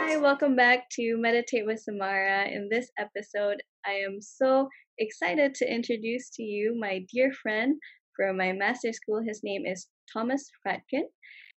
Hi, 0.00 0.16
welcome 0.16 0.56
back 0.56 0.88
to 0.92 1.16
Meditate 1.18 1.66
with 1.66 1.80
Samara. 1.80 2.48
In 2.48 2.68
this 2.70 2.90
episode, 2.98 3.62
I 3.84 3.92
am 4.06 4.22
so 4.22 4.70
excited 4.98 5.54
to 5.56 5.70
introduce 5.70 6.30
to 6.30 6.42
you 6.42 6.74
my 6.80 7.04
dear 7.12 7.30
friend 7.32 7.74
from 8.16 8.38
my 8.38 8.52
master's 8.52 8.96
school. 8.96 9.20
His 9.22 9.42
name 9.44 9.66
is 9.66 9.88
Thomas 10.10 10.50
Fradkin, 10.66 11.04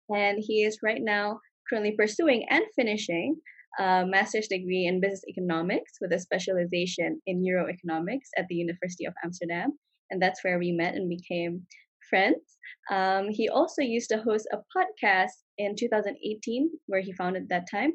and 0.08 0.38
he 0.40 0.64
is 0.64 0.80
right 0.82 1.00
now 1.00 1.38
currently 1.68 1.94
pursuing 1.96 2.44
and 2.50 2.64
finishing 2.74 3.36
a 3.78 4.04
master's 4.04 4.48
degree 4.48 4.86
in 4.86 5.00
business 5.00 5.22
economics 5.28 5.92
with 6.00 6.12
a 6.12 6.18
specialization 6.18 7.20
in 7.24 7.40
neuroeconomics 7.40 8.30
at 8.36 8.46
the 8.48 8.56
University 8.56 9.04
of 9.04 9.14
Amsterdam. 9.24 9.78
And 10.10 10.20
that's 10.20 10.42
where 10.42 10.58
we 10.58 10.72
met 10.72 10.96
and 10.96 11.08
became 11.08 11.66
friends. 12.10 12.58
Um, 12.90 13.28
he 13.30 13.48
also 13.48 13.82
used 13.82 14.10
to 14.10 14.22
host 14.22 14.48
a 14.52 14.58
podcast 14.76 15.30
in 15.58 15.76
2018, 15.76 16.70
where 16.86 17.00
he 17.00 17.12
founded 17.12 17.48
that 17.48 17.70
time, 17.70 17.92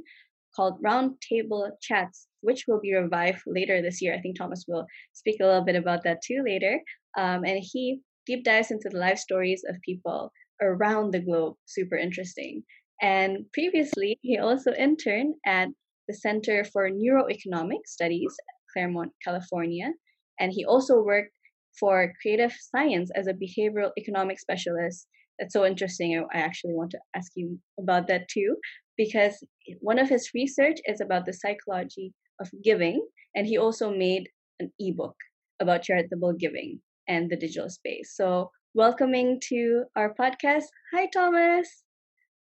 called 0.56 0.82
Roundtable 0.82 1.70
Chats, 1.82 2.28
which 2.42 2.66
will 2.68 2.80
be 2.80 2.96
revived 2.96 3.42
later 3.46 3.82
this 3.82 4.02
year. 4.02 4.16
I 4.16 4.22
think 4.22 4.38
Thomas 4.38 4.66
will 4.68 4.86
speak 5.14 5.38
a 5.42 5.46
little 5.46 5.66
bit 5.66 5.76
about 5.76 6.04
that 6.04 6.22
too 6.26 6.42
later. 6.46 6.80
Um, 7.18 7.44
and 7.44 7.60
he 7.62 8.02
deep 8.26 8.44
dives 8.44 8.72
into 8.72 8.90
the 8.90 8.98
life 8.98 9.20
stories 9.20 9.64
of 9.68 9.76
people 9.82 10.32
around 10.62 11.12
the 11.12 11.20
globe. 11.20 11.56
Super 11.66 11.98
interesting. 11.98 12.64
And 13.02 13.46
previously, 13.54 14.18
he 14.22 14.38
also 14.38 14.72
interned 14.74 15.36
at 15.46 15.68
the 16.08 16.14
Center 16.14 16.64
for 16.64 16.90
Neuroeconomic 16.90 17.86
Studies, 17.86 18.34
Claremont, 18.72 19.12
California. 19.24 19.92
And 20.40 20.52
he 20.52 20.66
also 20.66 21.02
worked 21.02 21.35
for 21.80 22.14
creative 22.22 22.54
science 22.60 23.12
as 23.16 23.28
a 23.28 23.34
behavioral 23.34 23.92
economic 23.98 24.40
specialist. 24.40 25.08
That's 25.40 25.54
so 25.54 25.66
interesting. 25.66 26.26
I 26.34 26.38
actually 26.38 26.74
want 26.74 26.92
to 26.92 27.00
ask 27.16 27.32
you 27.36 27.60
about 27.80 28.08
that 28.08 28.28
too, 28.30 28.56
because 28.98 29.44
one 29.80 30.00
of 30.00 30.10
his 30.10 30.30
research 30.34 30.80
is 30.86 31.02
about 31.02 31.26
the 31.26 31.34
psychology 31.34 32.14
of 32.40 32.50
giving, 32.64 33.06
and 33.36 33.46
he 33.46 33.58
also 33.58 33.92
made 33.92 34.30
an 34.60 34.72
ebook 34.80 35.16
about 35.60 35.84
charitable 35.84 36.34
giving 36.34 36.80
and 37.08 37.30
the 37.30 37.36
digital 37.36 37.70
space. 37.70 38.14
So, 38.16 38.52
welcoming 38.74 39.40
to 39.50 39.84
our 39.96 40.14
podcast. 40.14 40.66
Hi, 40.94 41.08
Thomas. 41.14 41.84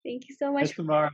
Thank 0.05 0.23
you 0.29 0.35
so 0.37 0.51
much. 0.51 0.69
Hi, 0.69 0.73
Samara. 0.73 1.11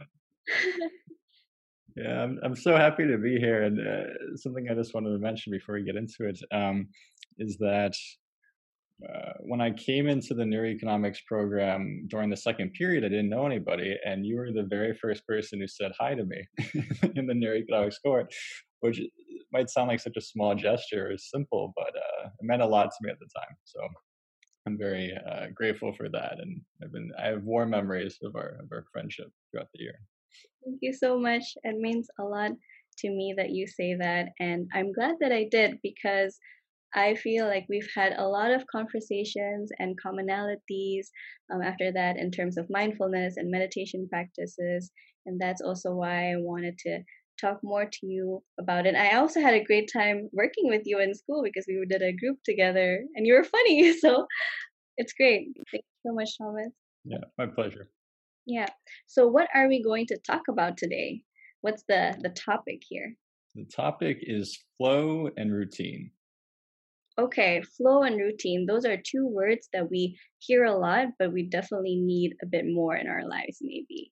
yeah, 1.95 2.21
I'm, 2.21 2.39
I'm 2.43 2.55
so 2.55 2.75
happy 2.75 3.07
to 3.07 3.17
be 3.17 3.39
here. 3.39 3.63
And 3.63 3.79
uh, 3.79 4.35
something 4.35 4.67
I 4.69 4.75
just 4.75 4.93
wanted 4.93 5.11
to 5.11 5.19
mention 5.19 5.51
before 5.51 5.75
we 5.75 5.83
get 5.83 5.95
into 5.95 6.25
it 6.25 6.39
um, 6.51 6.87
is 7.37 7.57
that 7.57 7.93
uh, 9.03 9.33
when 9.41 9.59
I 9.59 9.71
came 9.71 10.07
into 10.07 10.33
the 10.33 10.43
neuroeconomics 10.43 11.25
program 11.27 12.05
during 12.07 12.29
the 12.29 12.37
second 12.37 12.73
period, 12.73 13.03
I 13.03 13.09
didn't 13.09 13.29
know 13.29 13.45
anybody, 13.45 13.97
and 14.05 14.25
you 14.25 14.37
were 14.37 14.51
the 14.51 14.63
very 14.63 14.93
first 14.93 15.27
person 15.27 15.59
who 15.59 15.67
said 15.67 15.91
hi 15.99 16.15
to 16.15 16.23
me 16.23 16.47
in 17.15 17.27
the 17.27 17.33
neuroeconomics 17.33 18.01
court, 18.01 18.33
which 18.79 19.01
might 19.51 19.69
sound 19.69 19.89
like 19.89 19.99
such 19.99 20.15
a 20.17 20.21
small 20.21 20.55
gesture 20.55 21.11
or 21.11 21.17
simple, 21.17 21.73
but 21.75 21.93
uh, 21.95 22.27
it 22.39 22.43
meant 22.43 22.61
a 22.61 22.65
lot 22.65 22.85
to 22.85 22.97
me 23.01 23.11
at 23.11 23.19
the 23.19 23.27
time. 23.37 23.55
So 23.65 23.81
I'm 24.65 24.77
very 24.77 25.13
uh, 25.29 25.47
grateful 25.53 25.93
for 25.93 26.09
that, 26.09 26.39
and 26.39 26.61
I've 26.81 26.91
been 26.91 27.11
I 27.21 27.27
have 27.27 27.43
warm 27.43 27.71
memories 27.71 28.17
of 28.23 28.35
our 28.35 28.59
of 28.61 28.67
our 28.71 28.85
friendship 28.91 29.27
throughout 29.51 29.67
the 29.73 29.83
year. 29.83 29.99
Thank 30.63 30.79
you 30.81 30.93
so 30.93 31.19
much. 31.19 31.43
It 31.63 31.77
means 31.77 32.07
a 32.19 32.23
lot 32.23 32.51
to 32.99 33.09
me 33.09 33.33
that 33.37 33.51
you 33.51 33.67
say 33.67 33.95
that, 33.95 34.29
and 34.39 34.67
I'm 34.73 34.93
glad 34.93 35.15
that 35.19 35.33
I 35.33 35.47
did 35.51 35.79
because 35.83 36.39
I 36.95 37.15
feel 37.15 37.45
like 37.45 37.65
we've 37.69 37.89
had 37.93 38.13
a 38.13 38.27
lot 38.27 38.51
of 38.51 38.65
conversations 38.67 39.69
and 39.79 39.97
commonalities 40.01 41.07
um, 41.53 41.61
after 41.61 41.91
that 41.91 42.17
in 42.17 42.31
terms 42.31 42.57
of 42.57 42.69
mindfulness 42.69 43.35
and 43.37 43.51
meditation 43.51 44.07
practices, 44.09 44.91
and 45.25 45.39
that's 45.39 45.61
also 45.61 45.93
why 45.93 46.31
I 46.31 46.35
wanted 46.37 46.77
to 46.79 47.01
talk 47.39 47.59
more 47.63 47.85
to 47.85 48.05
you 48.07 48.41
about 48.59 48.85
it. 48.85 48.95
I 48.95 49.17
also 49.17 49.41
had 49.41 49.53
a 49.53 49.63
great 49.63 49.89
time 49.91 50.29
working 50.31 50.69
with 50.69 50.83
you 50.85 50.99
in 50.99 51.13
school 51.13 51.43
because 51.43 51.65
we 51.67 51.85
did 51.89 52.01
a 52.01 52.15
group 52.15 52.37
together 52.45 53.03
and 53.15 53.27
you 53.27 53.33
were 53.33 53.43
funny. 53.43 53.93
So 53.99 54.25
it's 54.97 55.13
great. 55.13 55.47
Thank 55.71 55.83
you 55.83 56.09
so 56.09 56.13
much, 56.13 56.29
Thomas. 56.37 56.71
Yeah, 57.03 57.25
my 57.37 57.47
pleasure. 57.47 57.89
Yeah. 58.45 58.67
So 59.07 59.27
what 59.27 59.49
are 59.53 59.67
we 59.67 59.83
going 59.83 60.05
to 60.07 60.17
talk 60.25 60.43
about 60.49 60.77
today? 60.77 61.21
What's 61.61 61.83
the 61.89 62.15
the 62.21 62.29
topic 62.29 62.83
here? 62.87 63.15
The 63.55 63.65
topic 63.65 64.19
is 64.21 64.63
flow 64.77 65.29
and 65.37 65.53
routine. 65.53 66.11
Okay, 67.17 67.61
flow 67.77 68.03
and 68.03 68.17
routine. 68.17 68.65
Those 68.65 68.85
are 68.85 68.97
two 68.97 69.25
words 69.25 69.69
that 69.71 69.89
we 69.89 70.19
hear 70.39 70.65
a 70.65 70.75
lot, 70.77 71.07
but 71.17 71.31
we 71.31 71.43
definitely 71.43 71.95
need 71.95 72.35
a 72.43 72.45
bit 72.45 72.65
more 72.65 72.95
in 72.95 73.07
our 73.07 73.25
lives, 73.25 73.59
maybe. 73.61 74.11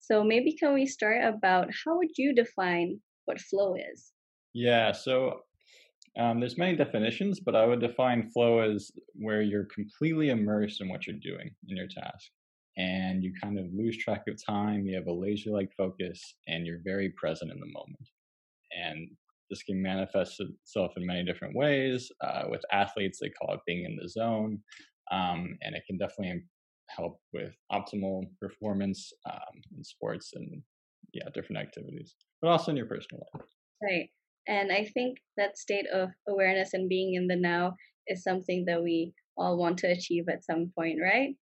So 0.00 0.24
maybe 0.24 0.56
can 0.56 0.74
we 0.74 0.86
start 0.86 1.22
about 1.22 1.68
how 1.84 1.96
would 1.96 2.10
you 2.18 2.34
define 2.34 3.00
what 3.26 3.40
flow 3.40 3.74
is? 3.76 4.12
Yeah, 4.52 4.90
so 4.90 5.42
um, 6.18 6.40
there's 6.40 6.58
many 6.58 6.76
definitions, 6.76 7.38
but 7.38 7.54
I 7.54 7.64
would 7.64 7.80
define 7.80 8.28
flow 8.30 8.58
as 8.58 8.90
where 9.14 9.42
you're 9.42 9.68
completely 9.72 10.30
immersed 10.30 10.80
in 10.80 10.88
what 10.88 11.06
you're 11.06 11.16
doing 11.22 11.54
in 11.68 11.76
your 11.76 11.86
task, 11.86 12.30
and 12.76 13.22
you 13.22 13.32
kind 13.40 13.58
of 13.58 13.66
lose 13.72 13.96
track 13.96 14.24
of 14.28 14.44
time. 14.44 14.84
You 14.84 14.96
have 14.96 15.06
a 15.06 15.12
laser-like 15.12 15.70
focus, 15.76 16.34
and 16.48 16.66
you're 16.66 16.82
very 16.84 17.10
present 17.10 17.52
in 17.52 17.60
the 17.60 17.66
moment. 17.66 18.08
And 18.76 19.08
this 19.52 19.62
can 19.62 19.82
manifest 19.82 20.40
itself 20.40 20.92
in 20.96 21.06
many 21.06 21.22
different 21.22 21.54
ways. 21.54 22.10
Uh, 22.22 22.44
with 22.48 22.62
athletes, 22.72 23.18
they 23.20 23.28
call 23.28 23.54
it 23.54 23.60
being 23.66 23.84
in 23.84 23.98
the 24.00 24.08
zone, 24.08 24.58
um, 25.12 25.58
and 25.60 25.74
it 25.74 25.82
can 25.86 25.98
definitely 25.98 26.42
help 26.88 27.18
with 27.34 27.54
optimal 27.70 28.22
performance 28.40 29.12
um, 29.30 29.60
in 29.76 29.84
sports 29.84 30.32
and 30.34 30.62
yeah, 31.12 31.28
different 31.34 31.60
activities, 31.60 32.14
but 32.40 32.48
also 32.48 32.70
in 32.70 32.78
your 32.78 32.86
personal 32.86 33.26
life. 33.34 33.46
Right. 33.82 34.08
And 34.48 34.72
I 34.72 34.86
think 34.94 35.18
that 35.36 35.58
state 35.58 35.86
of 35.92 36.08
awareness 36.26 36.70
and 36.72 36.88
being 36.88 37.14
in 37.14 37.26
the 37.26 37.36
now 37.36 37.74
is 38.06 38.22
something 38.22 38.64
that 38.66 38.82
we 38.82 39.12
all 39.36 39.58
want 39.58 39.78
to 39.78 39.90
achieve 39.90 40.24
at 40.30 40.44
some 40.44 40.72
point, 40.76 40.98
right? 41.02 41.34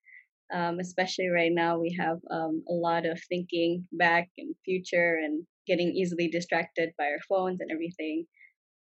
Um, 0.52 0.80
especially 0.80 1.28
right 1.28 1.52
now, 1.52 1.78
we 1.78 1.96
have 1.98 2.18
um, 2.30 2.64
a 2.68 2.72
lot 2.72 3.06
of 3.06 3.20
thinking 3.28 3.86
back 3.92 4.28
and 4.36 4.54
future 4.64 5.20
and 5.24 5.46
getting 5.70 5.90
easily 5.94 6.28
distracted 6.28 6.90
by 6.98 7.04
our 7.04 7.22
phones 7.28 7.60
and 7.60 7.70
everything. 7.70 8.26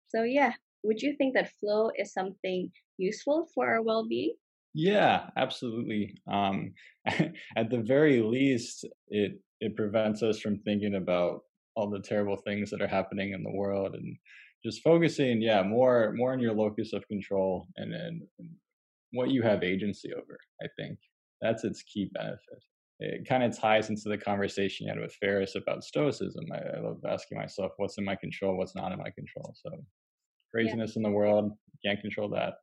So, 0.08 0.22
yeah, 0.22 0.52
would 0.84 1.02
you 1.02 1.14
think 1.16 1.34
that 1.34 1.52
flow 1.60 1.90
is 1.96 2.12
something 2.12 2.70
useful 2.96 3.46
for 3.54 3.68
our 3.68 3.82
well 3.82 4.06
being? 4.08 4.34
Yeah, 4.74 5.28
absolutely. 5.36 6.14
Um, 6.30 6.72
at 7.06 7.70
the 7.70 7.82
very 7.84 8.22
least, 8.22 8.86
it 9.08 9.32
it 9.60 9.76
prevents 9.76 10.22
us 10.22 10.38
from 10.40 10.58
thinking 10.60 10.94
about 10.94 11.40
all 11.74 11.90
the 11.90 12.00
terrible 12.00 12.36
things 12.46 12.70
that 12.70 12.80
are 12.80 12.88
happening 12.98 13.32
in 13.32 13.42
the 13.42 13.52
world 13.52 13.94
and 13.94 14.16
just 14.64 14.82
focusing, 14.82 15.42
yeah, 15.42 15.62
more 15.62 16.12
more 16.16 16.32
on 16.32 16.40
your 16.40 16.54
locus 16.54 16.92
of 16.92 17.06
control 17.08 17.66
and, 17.76 17.92
and 17.92 18.22
what 19.12 19.30
you 19.30 19.42
have 19.42 19.62
agency 19.62 20.10
over. 20.14 20.38
I 20.62 20.66
think 20.76 20.98
that's 21.40 21.64
its 21.64 21.82
key 21.82 22.10
benefit. 22.14 22.62
It 23.00 23.28
kind 23.28 23.44
of 23.44 23.56
ties 23.56 23.90
into 23.90 24.08
the 24.08 24.18
conversation 24.18 24.86
you 24.86 24.92
had 24.92 25.00
with 25.00 25.14
Ferris 25.20 25.54
about 25.54 25.84
stoicism. 25.84 26.44
I, 26.52 26.78
I 26.78 26.80
love 26.80 26.98
asking 27.08 27.38
myself, 27.38 27.72
what's 27.76 27.96
in 27.98 28.04
my 28.04 28.16
control, 28.16 28.56
what's 28.56 28.74
not 28.74 28.92
in 28.92 28.98
my 28.98 29.10
control. 29.10 29.54
So, 29.62 29.70
craziness 30.52 30.92
yeah. 30.94 31.00
in 31.00 31.02
the 31.04 31.16
world, 31.16 31.52
can't 31.84 32.00
control 32.00 32.28
that 32.30 32.54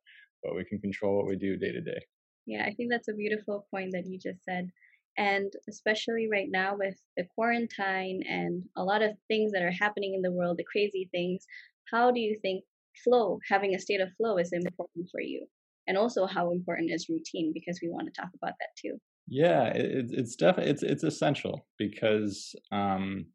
but 0.46 0.56
we 0.56 0.64
can 0.64 0.80
control 0.80 1.18
what 1.18 1.26
we 1.26 1.36
do 1.36 1.58
day 1.58 1.72
to 1.72 1.82
day. 1.82 2.00
Yeah, 2.46 2.64
I 2.66 2.74
think 2.74 2.92
that's 2.92 3.08
a 3.08 3.14
beautiful 3.14 3.68
point 3.72 3.92
that 3.94 4.06
you 4.06 4.20
just 4.20 4.44
said. 4.46 4.70
And 5.18 5.52
especially 5.68 6.30
right 6.32 6.48
now 6.50 6.76
with 6.78 6.96
the 7.18 7.26
quarantine 7.34 8.22
and 8.30 8.64
a 8.78 8.84
lot 8.84 9.02
of 9.02 9.12
things 9.28 9.52
that 9.54 9.64
are 9.64 9.72
happening 9.72 10.14
in 10.14 10.22
the 10.22 10.32
world, 10.32 10.58
the 10.58 10.66
crazy 10.72 11.10
things, 11.12 11.46
how 11.92 12.12
do 12.12 12.20
you 12.20 12.38
think 12.42 12.64
flow, 13.04 13.40
having 13.50 13.74
a 13.74 13.80
state 13.80 14.02
of 14.02 14.10
flow, 14.18 14.38
is 14.38 14.52
important 14.54 15.08
for 15.12 15.22
you? 15.22 15.48
And 15.88 15.98
also, 15.98 16.26
how 16.26 16.52
important 16.52 16.92
is 16.92 17.10
routine? 17.10 17.52
Because 17.54 17.80
we 17.82 17.90
want 17.90 18.08
to 18.08 18.22
talk 18.22 18.32
about 18.36 18.54
that 18.60 18.70
too. 18.78 19.00
Yeah, 19.28 19.66
it, 19.68 20.08
it's 20.12 20.36
definitely 20.36 20.72
it's 20.72 20.84
it's 20.84 21.04
essential 21.04 21.66
because 21.78 22.54
um, 22.72 23.26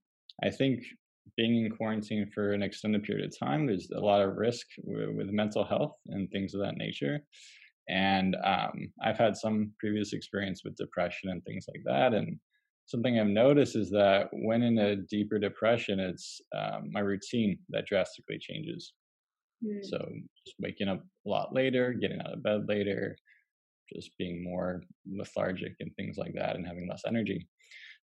I 0.43 0.51
think 0.51 0.83
being 1.37 1.65
in 1.65 1.71
quarantine 1.71 2.31
for 2.35 2.53
an 2.53 2.63
extended 2.63 3.03
period 3.03 3.27
of 3.27 3.39
time, 3.39 3.67
there's 3.67 3.89
a 3.95 4.01
lot 4.01 4.23
of 4.23 4.37
risk 4.37 4.67
with, 4.83 5.11
with 5.17 5.31
mental 5.31 5.65
health 5.65 5.97
and 6.07 6.31
things 6.31 6.55
of 6.55 6.61
that 6.61 6.77
nature. 6.77 7.21
And 7.89 8.37
um, 8.45 8.93
I've 9.03 9.19
had 9.19 9.37
some 9.37 9.73
previous 9.79 10.13
experience 10.13 10.63
with 10.65 10.77
depression 10.77 11.31
and 11.31 11.43
things 11.45 11.67
like 11.69 11.83
that. 11.87 12.15
And 12.15 12.39
something 12.87 13.19
I've 13.19 13.27
noticed 13.27 13.75
is 13.75 13.91
that 13.91 14.29
when 14.33 14.63
in 14.63 14.79
a 14.79 14.97
deeper 14.97 15.39
depression, 15.39 15.99
it's 15.99 16.41
um, 16.57 16.91
my 16.93 17.01
routine 17.01 17.59
that 17.71 17.87
drastically 17.87 18.39
changes. 18.39 18.93
Mm. 19.65 19.85
So 19.85 19.99
just 20.47 20.57
waking 20.61 20.89
up 20.89 21.03
a 21.27 21.29
lot 21.29 21.55
later, 21.55 21.93
getting 21.93 22.21
out 22.21 22.35
of 22.35 22.43
bed 22.43 22.63
later, 22.69 23.17
just 23.95 24.17
being 24.19 24.43
more 24.43 24.83
lethargic 25.11 25.75
and 25.81 25.95
things 25.97 26.17
like 26.17 26.35
that, 26.35 26.57
and 26.57 26.67
having 26.67 26.89
less 26.89 27.03
energy. 27.07 27.47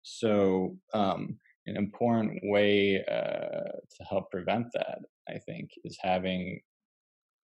So 0.04 0.78
um, 0.94 1.38
an 1.66 1.76
important 1.76 2.40
way 2.44 3.04
uh, 3.06 3.72
to 3.72 4.04
help 4.10 4.32
prevent 4.32 4.68
that, 4.74 5.00
I 5.30 5.38
think, 5.40 5.70
is 5.84 5.98
having 6.02 6.60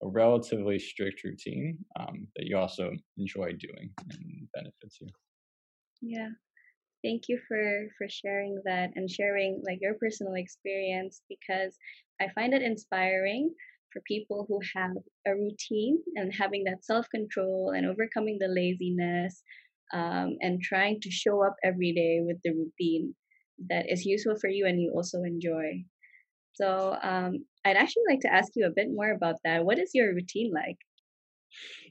a 0.03 0.07
relatively 0.07 0.79
strict 0.79 1.23
routine 1.23 1.77
um, 1.99 2.27
that 2.35 2.45
you 2.45 2.57
also 2.57 2.91
enjoy 3.17 3.53
doing 3.53 3.89
and 4.09 4.47
benefits 4.53 4.97
you. 5.01 5.07
Yeah. 6.01 6.29
Thank 7.03 7.23
you 7.27 7.39
for 7.47 7.87
for 7.97 8.07
sharing 8.09 8.61
that 8.65 8.91
and 8.95 9.09
sharing 9.09 9.61
like 9.65 9.79
your 9.81 9.95
personal 9.95 10.35
experience 10.35 11.21
because 11.27 11.77
I 12.21 12.29
find 12.33 12.53
it 12.53 12.61
inspiring 12.61 13.53
for 13.93 14.01
people 14.07 14.45
who 14.47 14.59
have 14.75 14.91
a 15.27 15.35
routine 15.35 15.99
and 16.15 16.33
having 16.33 16.63
that 16.65 16.83
self-control 16.83 17.73
and 17.75 17.85
overcoming 17.85 18.37
the 18.39 18.47
laziness 18.47 19.43
um, 19.93 20.37
and 20.41 20.61
trying 20.61 20.99
to 21.01 21.11
show 21.11 21.45
up 21.45 21.55
every 21.63 21.93
day 21.93 22.19
with 22.21 22.37
the 22.43 22.51
routine 22.51 23.13
that 23.69 23.85
is 23.89 24.05
useful 24.05 24.35
for 24.41 24.49
you 24.49 24.65
and 24.65 24.81
you 24.81 24.91
also 24.95 25.21
enjoy. 25.23 25.83
So 26.53 26.97
um, 27.01 27.45
I'd 27.63 27.77
actually 27.77 28.03
like 28.09 28.21
to 28.21 28.33
ask 28.33 28.51
you 28.55 28.65
a 28.65 28.75
bit 28.75 28.87
more 28.91 29.11
about 29.11 29.35
that. 29.43 29.63
What 29.63 29.79
is 29.79 29.91
your 29.93 30.13
routine 30.13 30.51
like? 30.53 30.77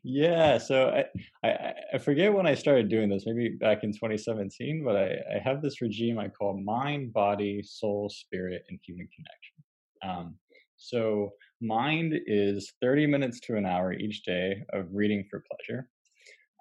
Yeah, 0.02 0.58
so 0.58 0.88
I, 0.88 1.46
I 1.48 1.74
I 1.94 1.98
forget 1.98 2.32
when 2.32 2.46
I 2.46 2.54
started 2.54 2.88
doing 2.88 3.08
this, 3.08 3.24
maybe 3.26 3.50
back 3.50 3.84
in 3.84 3.92
2017, 3.92 4.82
but 4.84 4.96
I, 4.96 5.36
I 5.36 5.38
have 5.38 5.62
this 5.62 5.80
regime 5.80 6.18
I 6.18 6.28
call 6.28 6.60
mind, 6.60 7.12
body, 7.12 7.62
soul, 7.62 8.08
spirit, 8.08 8.64
and 8.68 8.80
human 8.84 9.08
connection. 9.14 9.56
Um, 10.02 10.34
so 10.82 11.30
mind 11.60 12.14
is 12.26 12.72
30 12.80 13.06
minutes 13.06 13.40
to 13.40 13.56
an 13.56 13.64
hour 13.64 13.92
each 13.92 14.24
day 14.24 14.64
of 14.72 14.86
reading 14.92 15.24
for 15.30 15.44
pleasure, 15.50 15.88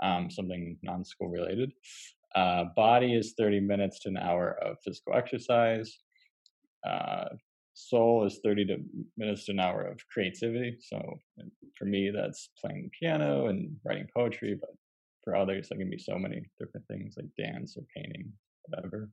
um, 0.04 0.30
something 0.30 0.78
non-school 0.84 1.30
related. 1.30 1.72
Uh, 2.36 2.66
body 2.76 3.16
is 3.16 3.34
30 3.38 3.60
minutes 3.60 4.00
to 4.00 4.10
an 4.10 4.18
hour 4.18 4.58
of 4.64 4.78
physical 4.84 5.16
exercise. 5.16 5.98
Uh, 6.88 7.30
soul 7.74 8.26
is 8.26 8.40
30 8.44 8.66
to 8.66 8.78
minutes 9.18 9.46
to 9.46 9.54
an 9.54 9.60
hour 9.60 9.82
of 9.84 10.00
creativity. 10.08 10.78
So 10.80 11.02
for 11.78 11.86
me, 11.86 12.12
that's 12.12 12.50
playing 12.60 12.92
piano 12.98 13.48
and 13.48 13.76
writing 13.84 14.08
poetry, 14.16 14.58
but 14.60 14.70
for 15.24 15.36
others, 15.36 15.70
there 15.70 15.78
can 15.78 15.90
be 15.90 15.98
so 15.98 16.18
many 16.18 16.46
different 16.60 16.88
things 16.88 17.16
like 17.18 17.28
dance 17.38 17.76
or 17.76 17.84
painting, 17.96 18.32
whatever. 18.66 19.10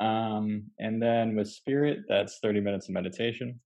Um, 0.00 0.64
and 0.78 1.02
then 1.02 1.36
with 1.36 1.48
spirit, 1.48 2.00
that's 2.08 2.38
30 2.42 2.60
minutes 2.60 2.88
of 2.88 2.94
meditation. 2.94 3.60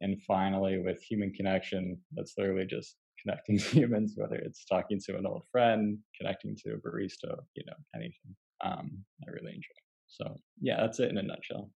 And 0.00 0.20
finally, 0.22 0.78
with 0.78 1.02
human 1.02 1.32
connection, 1.32 1.98
that's 2.12 2.34
literally 2.36 2.66
just 2.66 2.96
connecting 3.22 3.58
to 3.58 3.64
humans, 3.64 4.14
whether 4.16 4.36
it's 4.36 4.64
talking 4.64 5.00
to 5.06 5.16
an 5.16 5.26
old 5.26 5.44
friend, 5.50 5.98
connecting 6.18 6.56
to 6.64 6.74
a 6.74 6.76
barista, 6.76 7.36
you 7.54 7.64
know, 7.66 7.76
anything. 7.94 8.36
Um, 8.64 9.04
I 9.26 9.30
really 9.30 9.54
enjoy. 9.54 9.80
So 10.08 10.40
yeah, 10.60 10.80
that's 10.80 11.00
it 11.00 11.10
in 11.10 11.18
a 11.18 11.22
nutshell. 11.22 11.70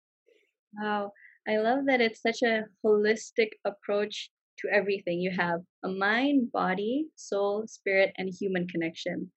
Wow. 0.75 1.13
I 1.49 1.57
love 1.57 1.87
that 1.87 2.01
it's 2.01 2.23
such 2.23 2.43
a 2.43 2.65
holistic 2.85 3.51
approach 3.65 4.31
to 4.59 4.69
everything. 4.73 5.21
You 5.21 5.31
have 5.37 5.61
a 5.85 5.89
mind, 5.89 6.53
body, 6.53 7.07
soul, 7.17 7.65
spirit, 7.67 8.13
and 8.19 8.29
human 8.29 8.69
connection. 8.69 9.31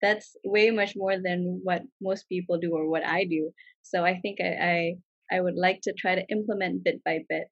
That's 0.00 0.36
way 0.44 0.70
much 0.70 0.94
more 0.96 1.16
than 1.22 1.60
what 1.62 1.82
most 2.00 2.28
people 2.28 2.58
do 2.58 2.72
or 2.72 2.88
what 2.88 3.04
I 3.04 3.24
do. 3.24 3.50
So 3.82 4.04
I 4.04 4.20
think 4.20 4.38
I, 4.40 4.94
I, 5.30 5.36
I 5.36 5.40
would 5.40 5.56
like 5.56 5.80
to 5.82 5.92
try 5.92 6.14
to 6.14 6.26
implement 6.28 6.84
bit 6.84 7.02
by 7.04 7.20
bit. 7.28 7.48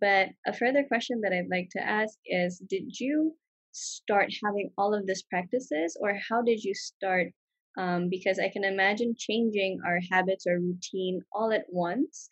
But 0.00 0.30
a 0.46 0.52
further 0.52 0.84
question 0.84 1.20
that 1.22 1.32
I'd 1.32 1.50
like 1.50 1.68
to 1.72 1.82
ask 1.82 2.18
is 2.26 2.58
Did 2.68 2.98
you 2.98 3.36
start 3.72 4.28
having 4.44 4.70
all 4.76 4.94
of 4.94 5.06
these 5.06 5.22
practices, 5.22 5.96
or 6.00 6.18
how 6.28 6.42
did 6.42 6.62
you 6.62 6.74
start? 6.74 7.28
Um, 7.76 8.08
because 8.10 8.40
I 8.40 8.48
can 8.48 8.64
imagine 8.64 9.14
changing 9.16 9.78
our 9.86 10.00
habits 10.10 10.46
or 10.48 10.58
routine 10.58 11.20
all 11.32 11.52
at 11.52 11.66
once 11.68 12.28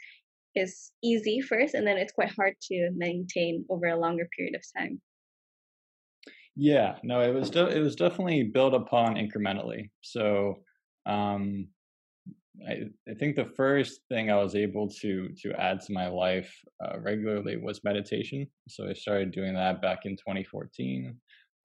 is 0.56 0.90
easy 1.04 1.40
first 1.40 1.74
and 1.74 1.86
then 1.86 1.98
it's 1.98 2.12
quite 2.12 2.34
hard 2.34 2.54
to 2.62 2.90
maintain 2.96 3.64
over 3.68 3.86
a 3.86 3.98
longer 3.98 4.26
period 4.36 4.56
of 4.56 4.62
time 4.76 5.00
yeah 6.56 6.96
no 7.02 7.20
it 7.20 7.32
was 7.32 7.50
de- 7.50 7.76
it 7.76 7.80
was 7.80 7.94
definitely 7.94 8.42
built 8.42 8.74
upon 8.74 9.14
incrementally 9.14 9.90
so 10.00 10.54
um 11.04 11.68
I, 12.68 12.84
I 13.08 13.14
think 13.14 13.36
the 13.36 13.52
first 13.56 14.00
thing 14.08 14.30
I 14.30 14.36
was 14.36 14.54
able 14.54 14.88
to 15.00 15.28
to 15.42 15.52
add 15.54 15.80
to 15.82 15.92
my 15.92 16.08
life 16.08 16.52
uh, 16.84 16.98
regularly 17.00 17.56
was 17.56 17.84
meditation. 17.84 18.46
So 18.68 18.88
I 18.88 18.94
started 18.94 19.32
doing 19.32 19.54
that 19.54 19.82
back 19.82 20.00
in 20.04 20.16
2014. 20.16 21.16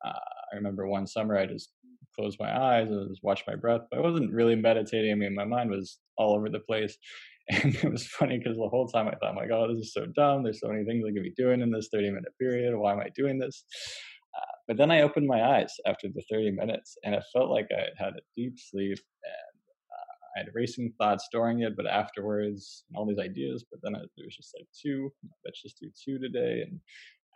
Uh, 0.03 0.09
I 0.09 0.55
remember 0.55 0.87
one 0.87 1.07
summer 1.07 1.37
I 1.37 1.45
just 1.45 1.71
closed 2.15 2.37
my 2.39 2.55
eyes 2.55 2.89
and 2.89 3.09
just 3.09 3.23
watched 3.23 3.47
my 3.47 3.55
breath, 3.55 3.81
but 3.89 3.99
I 3.99 4.01
wasn't 4.01 4.33
really 4.33 4.55
meditating. 4.55 5.11
I 5.11 5.15
mean, 5.15 5.35
my 5.35 5.45
mind 5.45 5.69
was 5.69 5.99
all 6.17 6.35
over 6.35 6.49
the 6.49 6.59
place. 6.59 6.97
And 7.49 7.75
it 7.75 7.91
was 7.91 8.07
funny 8.07 8.37
because 8.37 8.55
the 8.55 8.69
whole 8.69 8.87
time 8.87 9.07
I 9.07 9.15
thought, 9.15 9.35
my 9.35 9.47
God, 9.47 9.71
this 9.71 9.79
is 9.79 9.93
so 9.93 10.05
dumb. 10.15 10.43
There's 10.43 10.61
so 10.61 10.69
many 10.69 10.85
things 10.85 11.03
I 11.03 11.11
could 11.11 11.23
be 11.23 11.33
doing 11.35 11.61
in 11.61 11.71
this 11.71 11.89
30 11.91 12.11
minute 12.11 12.31
period. 12.39 12.77
Why 12.77 12.93
am 12.93 12.99
I 12.99 13.09
doing 13.13 13.39
this? 13.39 13.65
Uh, 14.37 14.55
but 14.67 14.77
then 14.77 14.91
I 14.91 15.01
opened 15.01 15.27
my 15.27 15.43
eyes 15.43 15.73
after 15.85 16.07
the 16.07 16.23
30 16.31 16.51
minutes 16.51 16.95
and 17.03 17.13
it 17.15 17.23
felt 17.33 17.49
like 17.49 17.67
I 17.75 17.87
had 18.01 18.13
a 18.13 18.21
deep 18.37 18.53
sleep 18.57 18.99
I 20.35 20.39
had 20.39 20.49
racing 20.53 20.93
thoughts 20.97 21.27
during 21.31 21.61
it, 21.61 21.75
but 21.75 21.87
afterwards, 21.87 22.85
and 22.87 22.97
all 22.97 23.05
these 23.05 23.19
ideas. 23.19 23.65
But 23.69 23.81
then 23.83 23.93
there 23.93 24.25
was 24.25 24.35
just 24.35 24.53
like 24.57 24.67
two, 24.79 25.11
let's 25.45 25.61
just 25.61 25.79
do 25.79 25.89
two 26.03 26.19
today. 26.19 26.63
And 26.67 26.79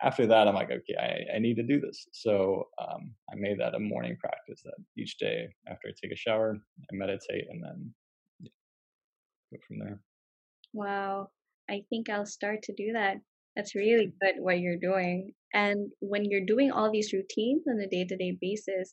after 0.02 0.26
that, 0.26 0.46
I'm 0.46 0.54
like, 0.54 0.70
okay, 0.70 0.96
I, 0.98 1.36
I 1.36 1.38
need 1.38 1.56
to 1.56 1.62
do 1.62 1.80
this. 1.80 2.06
So 2.12 2.68
um, 2.80 3.12
I 3.30 3.36
made 3.36 3.58
that 3.60 3.74
a 3.74 3.78
morning 3.78 4.16
practice 4.20 4.62
that 4.64 4.74
each 4.96 5.18
day 5.18 5.48
after 5.68 5.88
I 5.88 5.92
take 6.00 6.12
a 6.12 6.16
shower, 6.16 6.58
I 6.90 6.94
meditate 6.94 7.46
and 7.50 7.62
then 7.62 7.92
go 9.52 9.58
from 9.66 9.78
there. 9.78 10.00
Wow. 10.72 11.30
I 11.68 11.82
think 11.90 12.08
I'll 12.08 12.26
start 12.26 12.62
to 12.64 12.74
do 12.74 12.92
that. 12.92 13.16
That's 13.56 13.74
really 13.74 14.12
good 14.20 14.34
what 14.38 14.60
you're 14.60 14.76
doing. 14.76 15.32
And 15.54 15.90
when 16.00 16.24
you're 16.24 16.44
doing 16.44 16.70
all 16.70 16.90
these 16.90 17.12
routines 17.12 17.64
on 17.68 17.80
a 17.80 17.88
day 17.88 18.04
to 18.04 18.16
day 18.16 18.36
basis, 18.40 18.92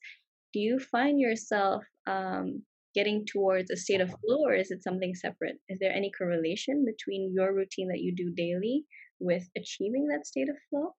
do 0.53 0.59
you 0.59 0.79
find 0.79 1.19
yourself 1.19 1.83
um, 2.05 2.63
getting 2.93 3.25
towards 3.25 3.71
a 3.71 3.77
state 3.77 4.01
of 4.01 4.09
flow 4.09 4.43
or 4.45 4.53
is 4.53 4.71
it 4.71 4.83
something 4.83 5.15
separate? 5.15 5.57
Is 5.69 5.79
there 5.79 5.91
any 5.93 6.11
correlation 6.17 6.85
between 6.85 7.33
your 7.33 7.53
routine 7.53 7.87
that 7.89 8.01
you 8.01 8.13
do 8.15 8.31
daily 8.31 8.85
with 9.19 9.47
achieving 9.57 10.07
that 10.07 10.27
state 10.27 10.49
of 10.49 10.55
flow? 10.69 10.93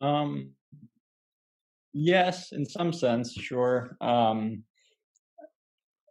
Um, 0.00 0.50
yes, 1.92 2.52
in 2.52 2.64
some 2.64 2.92
sense, 2.92 3.32
sure. 3.32 3.96
Um, 4.00 4.62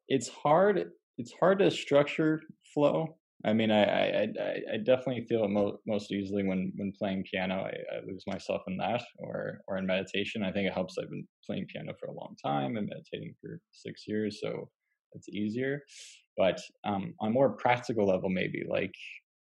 it's 0.08 0.30
hard 0.30 0.92
it's 1.18 1.34
hard 1.40 1.60
to 1.60 1.72
structure 1.72 2.42
flow. 2.74 3.18
I 3.46 3.54
mean, 3.54 3.72
I 3.72 3.84
I, 3.84 4.28
I, 4.74 4.78
definitely 4.78 5.26
feel 5.30 5.46
it 5.46 5.50
mo- 5.50 5.80
most 5.86 6.12
easily 6.12 6.44
when 6.44 6.72
when 6.78 6.92
playing 6.98 7.24
piano. 7.32 7.62
I, 7.64 7.96
I, 7.96 8.06
lose 8.06 8.24
myself 8.26 8.62
in 8.68 8.78
that, 8.78 9.04
or 9.20 9.60
or 9.68 9.78
in 9.78 9.86
meditation. 9.86 10.44
I 10.44 10.52
think 10.52 10.68
it 10.68 10.74
helps. 10.74 10.96
I've 10.98 11.10
been 11.10 11.28
playing 11.46 11.68
piano 11.68 11.94
for 12.00 12.08
a 12.08 12.14
long 12.14 12.36
time 12.44 12.76
and 12.78 12.88
meditating 12.88 13.36
for 13.40 13.60
six 13.72 14.04
years, 14.08 14.40
so 14.42 14.70
it's 15.14 15.30
easier. 15.30 15.82
But 16.38 16.60
um, 16.86 17.14
on 17.20 17.30
a 17.30 17.32
more 17.32 17.56
practical 17.58 18.08
level, 18.08 18.30
maybe 18.30 18.64
like 18.68 18.94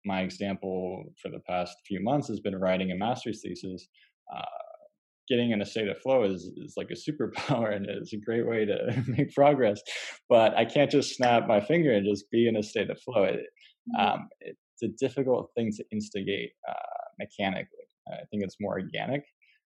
my 0.06 0.22
example 0.22 1.04
for 1.22 1.30
the 1.30 1.42
past 1.48 1.76
few 1.88 2.02
months 2.04 2.28
has 2.28 2.40
been 2.40 2.56
writing 2.56 2.92
a 2.92 2.96
master's 2.96 3.42
thesis. 3.42 3.88
Uh, 4.36 4.42
getting 5.30 5.52
in 5.52 5.62
a 5.62 5.66
state 5.66 5.88
of 5.88 5.98
flow 6.00 6.24
is, 6.24 6.52
is 6.58 6.74
like 6.76 6.90
a 6.92 6.94
superpower 6.94 7.74
and 7.76 7.86
it's 7.86 8.14
a 8.14 8.18
great 8.18 8.48
way 8.48 8.66
to 8.66 9.04
make 9.08 9.34
progress. 9.34 9.82
But 10.28 10.56
I 10.58 10.66
can't 10.66 10.92
just 10.92 11.16
snap 11.16 11.48
my 11.48 11.62
finger 11.62 11.94
and 11.94 12.06
just 12.06 12.30
be 12.32 12.48
in 12.48 12.58
a 12.58 12.64
state 12.64 12.90
of 12.90 13.00
flow. 13.00 13.24
It. 13.24 13.42
Um, 13.98 14.30
it's 14.42 14.84
a 14.84 14.88
difficult 15.00 15.52
thing 15.56 15.72
to 15.74 15.84
instigate 15.92 16.52
uh, 16.68 16.74
mechanically. 17.20 17.80
I 18.12 18.26
think 18.30 18.44
it's 18.44 18.58
more 18.60 18.80
organic. 18.80 19.24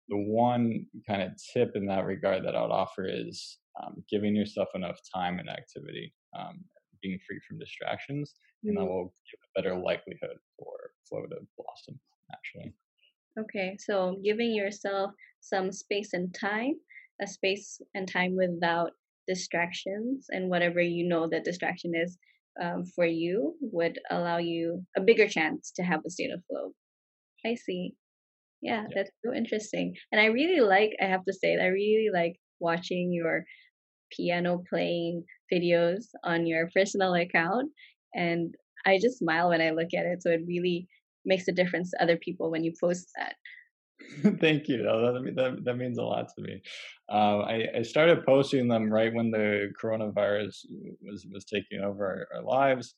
The 0.10 0.18
one 0.18 0.86
kind 1.08 1.22
of 1.22 1.32
tip 1.53 1.75
in 1.75 1.86
that 1.88 2.06
regard 2.06 2.46
that 2.46 2.56
I 2.56 2.62
would 2.62 2.72
offer 2.72 3.06
is 3.08 3.58
um, 3.82 4.03
giving 4.10 4.36
yourself 4.36 4.70
enough 4.75 5.00
time 5.13 5.39
and 5.39 5.50
activity, 5.50 6.13
um, 6.38 6.63
being 7.01 7.20
free 7.27 7.39
from 7.48 7.60
distractions, 7.60 8.34
mm-hmm. 8.34 8.70
and 8.70 8.77
that 8.77 8.82
mm-hmm. 8.82 8.94
will 8.94 9.13
give 9.30 9.39
a 9.44 9.62
better 9.62 9.75
likelihood 9.75 10.38
for 10.58 10.74
flow 11.08 11.22
to 11.22 11.36
blossom 11.58 12.00
naturally. 12.30 12.74
Okay, 13.39 13.77
so 13.80 14.18
giving 14.24 14.53
yourself 14.53 15.12
some 15.39 15.72
space 15.72 16.13
and 16.13 16.34
time, 16.34 16.75
a 17.22 17.27
space 17.27 17.82
and 17.96 18.08
time 18.08 18.36
without 18.36 18.91
distractions, 19.27 20.27
and 20.30 20.50
whatever 20.50 20.82
you 20.82 21.08
know 21.08 21.27
that 21.30 21.46
distraction 21.46 21.94
is 21.96 22.18
um, 22.62 22.86
for 22.86 23.05
you 23.05 23.55
would 23.62 24.00
allow 24.10 24.38
you 24.38 24.86
a 24.98 25.01
bigger 25.01 25.27
chance 25.27 25.72
to 25.75 25.84
have 25.84 26.01
a 26.05 26.10
state 26.10 26.31
of 26.31 26.43
flow. 26.46 26.74
I 27.46 27.55
see. 27.55 27.93
Yeah, 28.62 28.84
yeah, 28.84 28.88
that's 28.96 29.12
so 29.25 29.34
interesting. 29.34 29.96
And 30.12 30.22
I 30.22 30.25
really 30.25 30.62
like, 30.62 30.91
I 31.01 31.05
have 31.05 31.25
to 31.25 31.34
say, 31.34 31.58
I 31.60 31.67
really 31.67 32.10
like 32.13 32.36
watching 32.60 33.12
your 33.12 33.43
piano 34.15 34.63
playing 34.70 35.24
videos 35.51 36.05
on 36.24 36.46
your 36.46 36.70
personal 36.74 37.15
account. 37.15 37.72
And 38.13 38.53
I 38.86 39.00
just 39.00 39.20
smile 39.20 39.50
when 39.50 39.62
I 39.62 39.72
look 39.72 39.93
at 39.98 40.05
it. 40.05 40.22
So 40.22 40.29
it 40.31 40.41
really 40.48 40.88
makes 41.25 41.48
a 41.48 41.51
difference 41.53 41.91
to 41.91 42.03
other 42.03 42.17
people 42.17 42.51
when 42.51 42.63
you 42.63 42.74
post 42.79 43.10
that. 43.17 43.36
Thank 44.39 44.68
you. 44.68 44.77
That, 44.84 45.34
that, 45.36 45.63
that, 45.65 45.77
means 45.77 45.98
a 45.98 46.03
lot 46.03 46.27
to 46.36 46.41
me. 46.41 46.62
Uh, 47.12 47.39
I, 47.39 47.68
I, 47.77 47.82
started 47.82 48.25
posting 48.25 48.68
them 48.68 48.91
right 48.91 49.13
when 49.13 49.32
the 49.32 49.72
coronavirus 49.82 50.65
was, 51.01 51.25
was 51.32 51.46
taking 51.46 51.82
over 51.82 52.27
our, 52.34 52.38
our, 52.38 52.44
lives. 52.44 52.96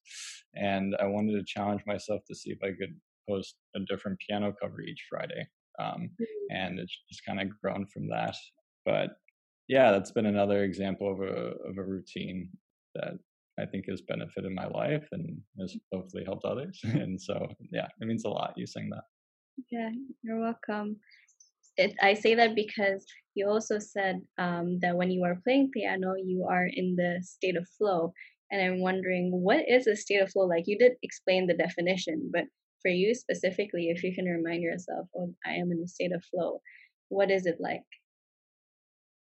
And 0.56 0.96
I 1.00 1.06
wanted 1.06 1.34
to 1.34 1.46
challenge 1.46 1.82
myself 1.86 2.22
to 2.28 2.36
see 2.36 2.52
if 2.52 2.60
I 2.64 2.72
could 2.80 2.96
post 3.30 3.56
a 3.76 3.80
different 3.82 4.20
piano 4.20 4.54
cover 4.62 4.82
each 4.82 5.04
Friday. 5.10 5.48
Um, 5.80 6.10
mm-hmm. 6.22 6.56
and 6.56 6.80
it's 6.80 6.98
just 7.10 7.26
kind 7.26 7.42
of 7.42 7.50
grown 7.62 7.86
from 7.88 8.08
that. 8.10 8.36
But 8.86 9.12
yeah, 9.68 9.92
that's 9.92 10.12
been 10.12 10.26
another 10.26 10.64
example 10.64 11.12
of 11.12 11.22
a 11.22 11.54
of 11.70 11.78
a 11.78 11.84
routine 11.84 12.50
that 12.96 13.14
I 13.60 13.66
think 13.66 13.86
has 13.88 14.02
benefited 14.02 14.52
my 14.52 14.68
life 14.68 15.08
and 15.12 15.38
has 15.60 15.76
hopefully 15.94 16.24
helped 16.26 16.46
others. 16.46 16.80
and 16.84 17.22
so, 17.22 17.48
yeah, 17.72 17.88
it 18.00 18.08
means 18.08 18.26
a 18.26 18.30
lot 18.30 18.54
you 18.58 18.66
saying 18.66 18.90
that. 18.90 19.04
Yeah, 19.72 19.90
you're 20.22 20.40
welcome. 20.40 20.98
It, 21.78 21.96
I 22.02 22.14
say 22.14 22.36
that 22.36 22.56
because 22.56 23.06
you 23.36 23.48
also 23.48 23.80
said 23.80 24.22
um, 24.38 24.80
that 24.82 24.96
when 24.96 25.12
you 25.12 25.24
are 25.24 25.42
playing 25.44 25.72
piano, 25.72 26.14
you 26.16 26.46
are 26.50 26.68
in 26.68 26.96
the 26.96 27.20
state 27.24 27.56
of 27.58 27.68
flow. 27.78 28.14
And 28.52 28.62
I'm 28.62 28.82
wondering, 28.82 29.32
what 29.32 29.66
is 29.68 29.88
a 29.88 29.96
state 29.96 30.22
of 30.22 30.32
flow 30.32 30.46
like? 30.46 30.66
You 30.68 30.78
did 30.78 30.94
explain 31.02 31.48
the 31.48 31.56
definition, 31.56 32.30
but 32.32 32.46
for 32.82 32.90
you 32.90 33.16
specifically, 33.16 33.90
if 33.90 34.04
you 34.04 34.14
can 34.14 34.26
remind 34.26 34.62
yourself, 34.62 35.08
oh, 35.18 35.34
I 35.46 35.54
am 35.54 35.72
in 35.72 35.82
a 35.84 35.88
state 35.88 36.12
of 36.14 36.24
flow, 36.26 36.62
what 37.10 37.32
is 37.32 37.46
it 37.48 37.58
like? 37.60 37.84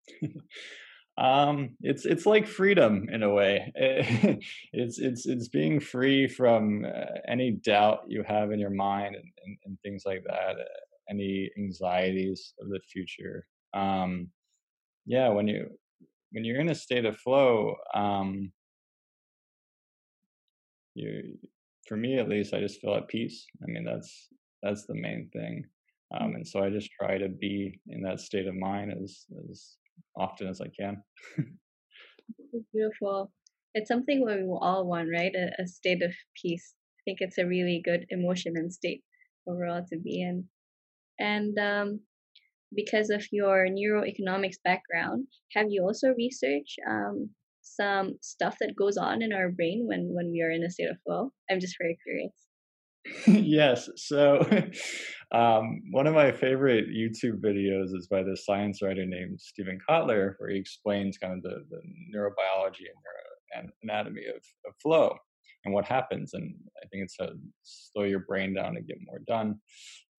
um 1.16 1.70
it's 1.80 2.04
it's 2.04 2.26
like 2.26 2.46
freedom 2.46 3.08
in 3.12 3.22
a 3.22 3.32
way. 3.32 3.72
It's 4.72 4.98
it's 4.98 5.26
it's 5.26 5.48
being 5.48 5.78
free 5.78 6.26
from 6.26 6.84
uh, 6.84 7.20
any 7.28 7.52
doubt 7.52 8.00
you 8.08 8.24
have 8.24 8.50
in 8.50 8.58
your 8.58 8.70
mind 8.70 9.14
and, 9.14 9.24
and, 9.44 9.56
and 9.64 9.78
things 9.80 10.02
like 10.04 10.24
that 10.26 10.56
uh, 10.58 10.80
any 11.08 11.50
anxieties 11.56 12.54
of 12.60 12.68
the 12.68 12.80
future. 12.80 13.46
Um 13.74 14.28
yeah 15.06 15.28
when 15.28 15.46
you 15.46 15.70
when 16.32 16.44
you're 16.44 16.60
in 16.60 16.70
a 16.70 16.74
state 16.74 17.04
of 17.04 17.16
flow 17.18 17.76
um 17.94 18.50
you 20.94 21.38
for 21.86 21.96
me 21.96 22.18
at 22.18 22.28
least 22.28 22.54
i 22.54 22.60
just 22.60 22.80
feel 22.80 22.94
at 22.94 23.06
peace. 23.08 23.46
I 23.62 23.66
mean 23.70 23.84
that's 23.84 24.28
that's 24.62 24.86
the 24.86 24.94
main 24.94 25.30
thing. 25.32 25.64
Um 26.12 26.32
mm. 26.32 26.34
and 26.36 26.48
so 26.48 26.60
i 26.64 26.70
just 26.70 26.90
try 26.90 27.18
to 27.18 27.28
be 27.28 27.78
in 27.88 28.02
that 28.02 28.18
state 28.18 28.48
of 28.48 28.56
mind 28.56 28.92
as 28.92 29.26
as 29.50 29.76
often 30.16 30.48
as 30.48 30.60
I 30.60 30.68
can. 30.68 31.02
Beautiful. 32.72 33.32
It's 33.74 33.88
something 33.88 34.24
we 34.24 34.32
all 34.60 34.86
want, 34.86 35.08
right? 35.12 35.34
A, 35.34 35.62
a, 35.62 35.66
state 35.66 36.02
of 36.02 36.12
peace. 36.40 36.74
I 36.98 37.02
think 37.04 37.18
it's 37.20 37.38
a 37.38 37.46
really 37.46 37.82
good 37.84 38.06
emotion 38.10 38.54
and 38.56 38.72
state 38.72 39.02
overall 39.48 39.84
to 39.90 39.98
be 39.98 40.22
in. 40.22 40.44
And 41.18 41.58
um, 41.58 42.00
because 42.74 43.10
of 43.10 43.24
your 43.32 43.66
neuroeconomics 43.66 44.56
background, 44.64 45.26
have 45.52 45.66
you 45.70 45.82
also 45.82 46.14
researched 46.16 46.78
um, 46.88 47.30
some 47.62 48.14
stuff 48.20 48.56
that 48.60 48.76
goes 48.76 48.96
on 48.96 49.22
in 49.22 49.32
our 49.32 49.50
brain 49.50 49.86
when 49.86 50.08
when 50.12 50.30
we 50.30 50.42
are 50.42 50.50
in 50.50 50.62
a 50.62 50.70
state 50.70 50.90
of 50.90 50.96
flow? 51.04 51.32
I'm 51.50 51.60
just 51.60 51.76
very 51.80 51.98
curious. 52.04 52.43
Yes. 53.26 53.88
So, 53.96 54.40
um, 55.32 55.82
one 55.90 56.06
of 56.06 56.14
my 56.14 56.32
favorite 56.32 56.86
YouTube 56.88 57.40
videos 57.40 57.94
is 57.94 58.06
by 58.10 58.22
this 58.22 58.44
science 58.46 58.80
writer 58.82 59.04
named 59.04 59.40
Steven 59.40 59.78
Kotler, 59.88 60.34
where 60.38 60.50
he 60.50 60.58
explains 60.58 61.18
kind 61.18 61.34
of 61.34 61.42
the, 61.42 61.64
the 61.70 61.80
neurobiology 62.14 62.86
and, 62.86 63.64
neuro, 63.64 63.70
anatomy 63.82 64.22
of, 64.26 64.42
of 64.66 64.74
flow 64.82 65.16
and 65.64 65.74
what 65.74 65.84
happens. 65.84 66.34
And 66.34 66.54
I 66.82 66.86
think 66.88 67.04
it's 67.04 67.16
to 67.18 67.32
slow 67.62 68.04
your 68.04 68.20
brain 68.20 68.54
down 68.54 68.76
and 68.76 68.86
get 68.86 68.98
more 69.06 69.20
done. 69.26 69.56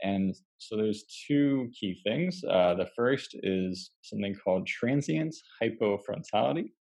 And 0.03 0.35
so 0.57 0.75
there's 0.75 1.05
two 1.27 1.69
key 1.79 1.99
things. 2.03 2.41
Uh, 2.47 2.75
the 2.75 2.89
first 2.95 3.35
is 3.43 3.91
something 4.01 4.35
called 4.35 4.67
transient 4.67 5.35
hypofrontality, 5.61 6.71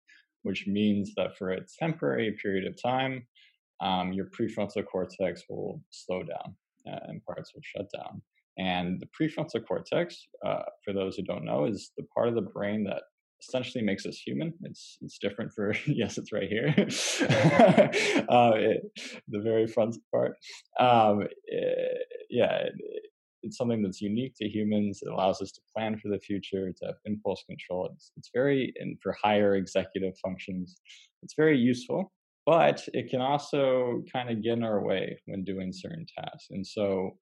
which 0.42 0.66
means 0.66 1.12
that 1.16 1.36
for 1.36 1.50
a 1.50 1.64
temporary 1.78 2.36
period 2.42 2.66
of 2.66 2.80
time, 2.82 3.26
um, 3.80 4.12
your 4.12 4.26
prefrontal 4.26 4.84
cortex 4.84 5.44
will 5.48 5.82
slow 5.90 6.22
down 6.22 6.54
uh, 6.86 7.00
and 7.08 7.24
parts 7.24 7.52
will 7.54 7.62
shut 7.62 7.86
down. 7.94 8.22
And 8.56 9.00
the 9.00 9.06
prefrontal 9.06 9.66
cortex, 9.66 10.28
uh, 10.46 10.62
for 10.84 10.92
those 10.92 11.16
who 11.16 11.22
don't 11.22 11.44
know, 11.44 11.64
is 11.64 11.90
the 11.96 12.04
part 12.14 12.28
of 12.28 12.34
the 12.34 12.42
brain 12.42 12.84
that 12.84 13.02
essentially 13.42 13.82
makes 13.82 14.06
us 14.06 14.16
human. 14.16 14.52
It's 14.62 14.98
it's 15.02 15.18
different 15.18 15.52
for 15.52 15.74
yes, 15.86 16.18
it's 16.18 16.32
right 16.32 16.48
here, 16.48 16.72
uh, 16.78 18.52
it, 18.54 18.82
the 19.28 19.40
very 19.40 19.66
front 19.66 19.96
part. 20.12 20.36
Um, 20.78 21.26
it, 21.46 22.06
yeah, 22.30 22.54
it, 22.58 22.74
it's 23.42 23.58
something 23.58 23.82
that's 23.82 24.00
unique 24.00 24.34
to 24.36 24.48
humans. 24.48 25.00
It 25.02 25.12
allows 25.12 25.42
us 25.42 25.52
to 25.52 25.60
plan 25.74 25.98
for 25.98 26.08
the 26.08 26.18
future, 26.18 26.72
to 26.72 26.86
have 26.86 26.94
impulse 27.04 27.44
control. 27.46 27.90
It's, 27.92 28.10
it's 28.16 28.30
very, 28.34 28.72
and 28.80 28.96
for 29.02 29.14
higher 29.22 29.56
executive 29.56 30.16
functions, 30.18 30.76
it's 31.22 31.34
very 31.36 31.58
useful 31.58 32.10
but 32.46 32.82
it 32.92 33.10
can 33.10 33.20
also 33.20 34.02
kind 34.12 34.30
of 34.30 34.42
get 34.42 34.54
in 34.54 34.64
our 34.64 34.84
way 34.84 35.18
when 35.26 35.44
doing 35.44 35.72
certain 35.72 36.06
tasks. 36.18 36.48
And 36.50 36.66
so, 36.66 37.16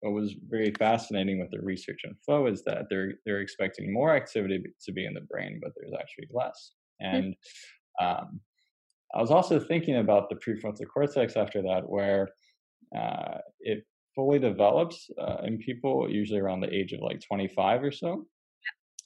what 0.00 0.12
was 0.12 0.36
very 0.48 0.72
fascinating 0.78 1.40
with 1.40 1.50
the 1.50 1.60
research 1.60 2.02
and 2.04 2.14
flow 2.24 2.46
is 2.46 2.62
that 2.64 2.84
they're 2.88 3.14
they're 3.26 3.40
expecting 3.40 3.92
more 3.92 4.14
activity 4.14 4.62
to 4.84 4.92
be 4.92 5.06
in 5.06 5.14
the 5.14 5.22
brain, 5.22 5.60
but 5.62 5.72
there's 5.76 5.94
actually 5.98 6.28
less. 6.32 6.72
Hmm. 7.00 7.14
And 7.14 7.34
um, 8.00 8.40
I 9.14 9.20
was 9.20 9.30
also 9.30 9.58
thinking 9.58 9.96
about 9.96 10.28
the 10.28 10.36
prefrontal 10.36 10.86
cortex 10.92 11.36
after 11.36 11.62
that, 11.62 11.88
where 11.88 12.28
uh, 12.96 13.38
it 13.60 13.84
fully 14.14 14.38
develops 14.38 15.08
uh, 15.20 15.38
in 15.44 15.58
people 15.58 16.08
usually 16.10 16.40
around 16.40 16.60
the 16.60 16.74
age 16.74 16.92
of 16.92 17.00
like 17.00 17.20
25 17.26 17.82
or 17.84 17.92
so. 17.92 18.26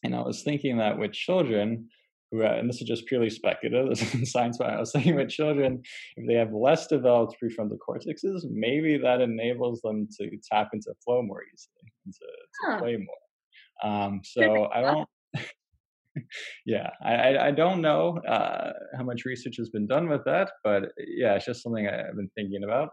And 0.04 0.14
I 0.14 0.21
was 0.21 0.42
thinking 0.42 0.78
that 0.78 0.99
with 0.99 1.12
children, 1.12 1.88
who, 2.33 2.43
uh, 2.43 2.49
and 2.49 2.69
this 2.69 2.81
is 2.81 2.89
just 2.89 3.07
purely 3.07 3.31
speculative, 3.31 3.91
this 3.91 4.15
is 4.15 4.33
science, 4.33 4.57
but 4.59 4.71
I 4.71 4.81
was 4.81 4.91
saying 4.93 5.15
with 5.15 5.29
children, 5.29 5.83
if 6.17 6.27
they 6.27 6.35
have 6.35 6.53
less 6.53 6.87
developed 6.87 7.37
prefrontal 7.41 7.77
cortexes, 7.87 8.45
maybe 8.51 8.97
that 8.99 9.21
enables 9.21 9.83
them 9.83 10.09
to 10.19 10.31
tap 10.51 10.71
into 10.73 10.93
flow 11.05 11.23
more 11.23 11.43
easily, 11.43 11.93
and 12.07 12.15
to, 12.15 12.21
to 12.21 12.73
huh. 12.73 12.79
play 12.81 12.97
more. 12.97 13.93
Um, 13.93 14.21
so 14.25 14.69
I 14.73 14.81
don't, 14.81 15.09
yeah, 16.67 16.91
I, 17.05 17.37
I 17.39 17.51
don't 17.51 17.83
know 17.83 18.19
uh, 18.19 18.73
how 18.97 19.05
much 19.05 19.25
research 19.25 19.57
has 19.59 19.69
been 19.69 19.87
done 19.87 20.09
with 20.09 20.25
that, 20.25 20.53
but 20.65 20.93
yeah, 20.99 21.35
it's 21.35 21.47
just 21.47 21.62
something 21.62 21.87
I've 21.87 22.17
been 22.17 22.31
thinking 22.35 22.65
about. 22.65 22.91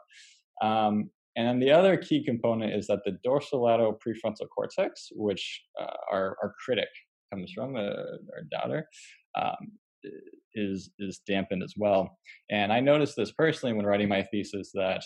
Um, 0.61 1.09
and 1.35 1.47
then 1.47 1.59
the 1.59 1.71
other 1.71 1.95
key 1.95 2.23
component 2.23 2.73
is 2.73 2.87
that 2.87 2.99
the 3.05 3.17
dorsolateral 3.25 3.97
prefrontal 4.05 4.49
cortex, 4.53 5.09
which 5.13 5.63
uh, 5.79 5.93
our, 6.11 6.35
our 6.43 6.53
critic 6.65 6.89
comes 7.31 7.51
from, 7.53 7.75
uh, 7.75 7.79
our 7.79 8.43
doubter, 8.51 8.89
um, 9.35 9.71
is 10.55 10.89
is 10.99 11.21
dampened 11.27 11.63
as 11.63 11.73
well. 11.77 12.17
And 12.49 12.71
I 12.71 12.79
noticed 12.79 13.15
this 13.15 13.31
personally 13.31 13.73
when 13.73 13.85
writing 13.85 14.09
my 14.09 14.23
thesis 14.23 14.71
that 14.73 15.03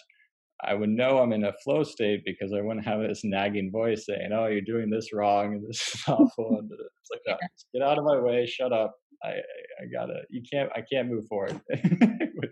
I 0.64 0.74
would 0.74 0.90
know 0.90 1.20
I'm 1.20 1.34
in 1.34 1.44
a 1.44 1.54
flow 1.64 1.84
state 1.84 2.22
because 2.26 2.54
I 2.54 2.62
wouldn't 2.62 2.86
have 2.86 3.02
this 3.02 3.24
nagging 3.24 3.72
voice 3.72 4.06
saying, 4.06 4.32
"Oh, 4.34 4.48
you're 4.48 4.62
doing 4.62 4.90
this 4.90 5.14
wrong 5.14 5.56
and 5.56 5.68
this 5.68 5.96
is 5.96 6.02
awful." 6.08 6.58
and 6.60 6.70
it's 6.72 7.10
like, 7.12 7.22
oh, 7.30 7.48
"Get 7.74 7.84
out 7.84 7.98
of 7.98 8.06
my 8.06 8.20
way! 8.20 8.46
Shut 8.46 8.72
up! 8.72 8.96
I, 9.24 9.30
I, 9.30 9.34
I 9.82 9.86
gotta. 9.92 10.22
You 10.30 10.42
can't. 10.52 10.70
I 10.76 10.82
can't 10.82 11.10
move 11.10 11.28
forward 11.28 11.60
with, 11.70 12.52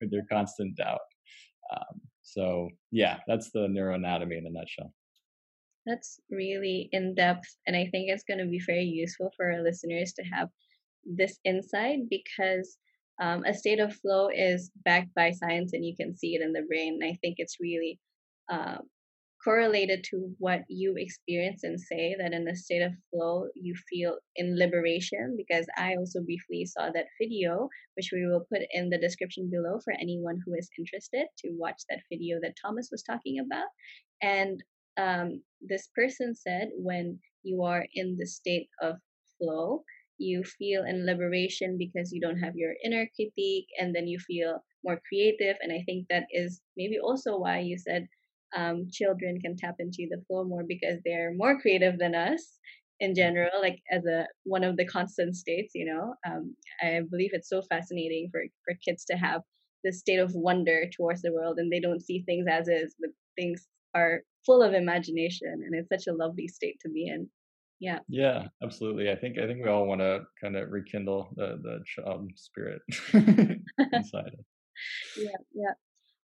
with 0.00 0.10
your 0.10 0.24
constant 0.30 0.76
doubt." 0.76 1.00
Um, 1.72 2.00
so 2.22 2.68
yeah, 2.90 3.18
that's 3.26 3.50
the 3.52 3.68
neuroanatomy 3.68 4.38
in 4.38 4.46
a 4.46 4.50
nutshell. 4.50 4.92
That's 5.86 6.20
really 6.30 6.88
in 6.92 7.14
depth, 7.14 7.56
and 7.66 7.76
I 7.76 7.86
think 7.86 8.08
it's 8.08 8.24
going 8.24 8.38
to 8.38 8.46
be 8.46 8.60
very 8.64 8.84
useful 8.84 9.32
for 9.36 9.50
our 9.50 9.62
listeners 9.62 10.12
to 10.14 10.22
have 10.22 10.48
this 11.04 11.38
insight 11.44 12.00
because 12.10 12.78
um, 13.20 13.44
a 13.44 13.54
state 13.54 13.80
of 13.80 13.94
flow 13.96 14.28
is 14.34 14.70
backed 14.84 15.14
by 15.14 15.30
science 15.30 15.72
and 15.72 15.84
you 15.84 15.94
can 15.96 16.16
see 16.16 16.34
it 16.34 16.42
in 16.42 16.52
the 16.52 16.62
brain. 16.62 17.00
I 17.02 17.18
think 17.22 17.36
it's 17.38 17.58
really 17.60 17.98
uh, 18.50 18.78
correlated 19.44 20.04
to 20.04 20.30
what 20.38 20.62
you 20.68 20.94
experience 20.96 21.64
and 21.64 21.80
say 21.80 22.14
that 22.18 22.32
in 22.32 22.46
a 22.48 22.54
state 22.54 22.82
of 22.82 22.92
flow 23.10 23.46
you 23.54 23.74
feel 23.90 24.16
in 24.36 24.56
liberation 24.58 25.34
because 25.36 25.66
i 25.76 25.94
also 25.96 26.20
briefly 26.20 26.64
saw 26.64 26.90
that 26.90 27.06
video 27.20 27.68
which 27.96 28.10
we 28.12 28.26
will 28.26 28.46
put 28.52 28.62
in 28.72 28.88
the 28.88 28.98
description 28.98 29.50
below 29.50 29.80
for 29.84 29.92
anyone 29.94 30.38
who 30.44 30.54
is 30.54 30.70
interested 30.78 31.26
to 31.38 31.48
watch 31.58 31.82
that 31.90 32.00
video 32.10 32.38
that 32.40 32.54
thomas 32.60 32.88
was 32.92 33.02
talking 33.02 33.40
about 33.40 33.66
and 34.22 34.62
um, 34.98 35.42
this 35.60 35.88
person 35.94 36.34
said 36.34 36.68
when 36.76 37.18
you 37.42 37.62
are 37.62 37.84
in 37.94 38.16
the 38.18 38.26
state 38.26 38.68
of 38.80 38.96
flow 39.38 39.82
you 40.22 40.42
feel 40.44 40.84
in 40.84 41.06
liberation 41.06 41.76
because 41.78 42.12
you 42.12 42.20
don't 42.20 42.38
have 42.38 42.54
your 42.56 42.72
inner 42.84 43.06
critique 43.16 43.66
and 43.78 43.94
then 43.94 44.06
you 44.06 44.18
feel 44.18 44.62
more 44.84 45.00
creative 45.08 45.56
and 45.60 45.72
i 45.72 45.82
think 45.86 46.06
that 46.08 46.24
is 46.32 46.60
maybe 46.76 46.98
also 46.98 47.38
why 47.38 47.58
you 47.58 47.76
said 47.78 48.06
um, 48.54 48.86
children 48.92 49.40
can 49.40 49.56
tap 49.56 49.76
into 49.78 50.06
the 50.10 50.22
flow 50.26 50.44
more 50.44 50.64
because 50.68 50.98
they're 51.04 51.32
more 51.34 51.58
creative 51.60 51.98
than 51.98 52.14
us 52.14 52.58
in 53.00 53.14
general 53.14 53.50
like 53.60 53.78
as 53.90 54.04
a 54.04 54.26
one 54.44 54.62
of 54.62 54.76
the 54.76 54.86
constant 54.86 55.34
states 55.34 55.72
you 55.74 55.86
know? 55.86 56.14
Um, 56.26 56.54
i 56.82 57.00
believe 57.10 57.30
it's 57.32 57.48
so 57.48 57.62
fascinating 57.62 58.28
for 58.30 58.42
for 58.64 58.74
kids 58.84 59.04
to 59.06 59.16
have 59.16 59.42
this 59.84 59.98
state 60.00 60.18
of 60.18 60.34
wonder 60.34 60.84
towards 60.96 61.22
the 61.22 61.32
world 61.32 61.58
and 61.58 61.72
they 61.72 61.80
don't 61.80 62.04
see 62.04 62.22
things 62.22 62.46
as 62.48 62.68
is 62.68 62.94
but 63.00 63.10
things 63.36 63.66
are 63.94 64.20
full 64.46 64.62
of 64.62 64.74
imagination 64.74 65.62
and 65.64 65.74
it's 65.74 65.88
such 65.88 66.12
a 66.12 66.16
lovely 66.16 66.48
state 66.48 66.78
to 66.80 66.88
be 66.88 67.06
in 67.08 67.28
yeah 67.82 67.98
yeah 68.08 68.46
absolutely 68.62 69.10
i 69.10 69.16
think 69.16 69.38
i 69.38 69.46
think 69.46 69.62
we 69.62 69.68
all 69.68 69.86
want 69.86 70.00
to 70.00 70.20
kind 70.40 70.56
of 70.56 70.70
rekindle 70.70 71.34
the 71.36 71.58
the 71.62 71.80
child 71.84 72.30
spirit 72.36 72.80
inside 73.92 74.36
yeah 75.16 75.40
yeah 75.52 75.74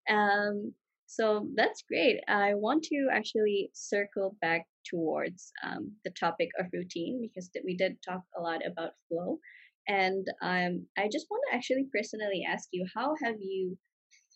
um 0.09 0.73
So 1.09 1.49
that's 1.57 1.81
great. 1.89 2.21
I 2.27 2.53
want 2.53 2.83
to 2.83 3.09
actually 3.11 3.71
circle 3.73 4.37
back 4.45 4.69
towards 4.85 5.51
um, 5.65 5.91
the 6.05 6.13
topic 6.13 6.49
of 6.59 6.69
routine 6.71 7.17
because 7.25 7.49
we 7.65 7.73
did 7.75 7.97
talk 8.05 8.21
a 8.37 8.41
lot 8.41 8.61
about 8.61 8.93
flow. 9.07 9.39
And 9.87 10.27
um, 10.43 10.85
I 11.01 11.09
just 11.09 11.25
want 11.31 11.41
to 11.49 11.55
actually 11.57 11.87
personally 11.89 12.45
ask 12.47 12.69
you 12.71 12.85
how 12.93 13.15
have 13.23 13.41
you 13.41 13.75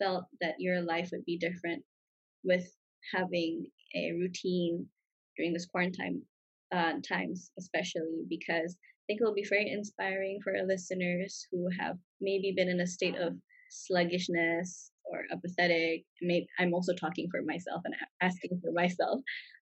felt 0.00 0.24
that 0.40 0.58
your 0.58 0.82
life 0.82 1.10
would 1.12 1.24
be 1.24 1.38
different 1.38 1.84
with 2.42 2.66
having 3.14 3.70
a 3.94 4.10
routine 4.18 4.84
during 5.36 5.52
this 5.52 5.70
quarantine 5.70 6.22
uh, 6.74 6.94
times, 7.06 7.50
especially 7.58 8.24
because 8.28 8.76
I 8.76 9.02
think 9.06 9.20
it 9.20 9.24
will 9.24 9.34
be 9.34 9.46
very 9.48 9.70
inspiring 9.70 10.40
for 10.42 10.56
our 10.56 10.66
listeners 10.66 11.46
who 11.52 11.68
have 11.78 11.96
maybe 12.20 12.52
been 12.56 12.68
in 12.68 12.80
a 12.80 12.86
state 12.86 13.16
of 13.16 13.34
sluggishness 13.70 14.90
or 15.04 15.24
apathetic. 15.30 16.04
Maybe 16.22 16.46
I'm 16.58 16.74
also 16.74 16.94
talking 16.94 17.28
for 17.30 17.42
myself 17.42 17.82
and 17.84 17.94
asking 18.22 18.60
for 18.62 18.72
myself. 18.72 19.20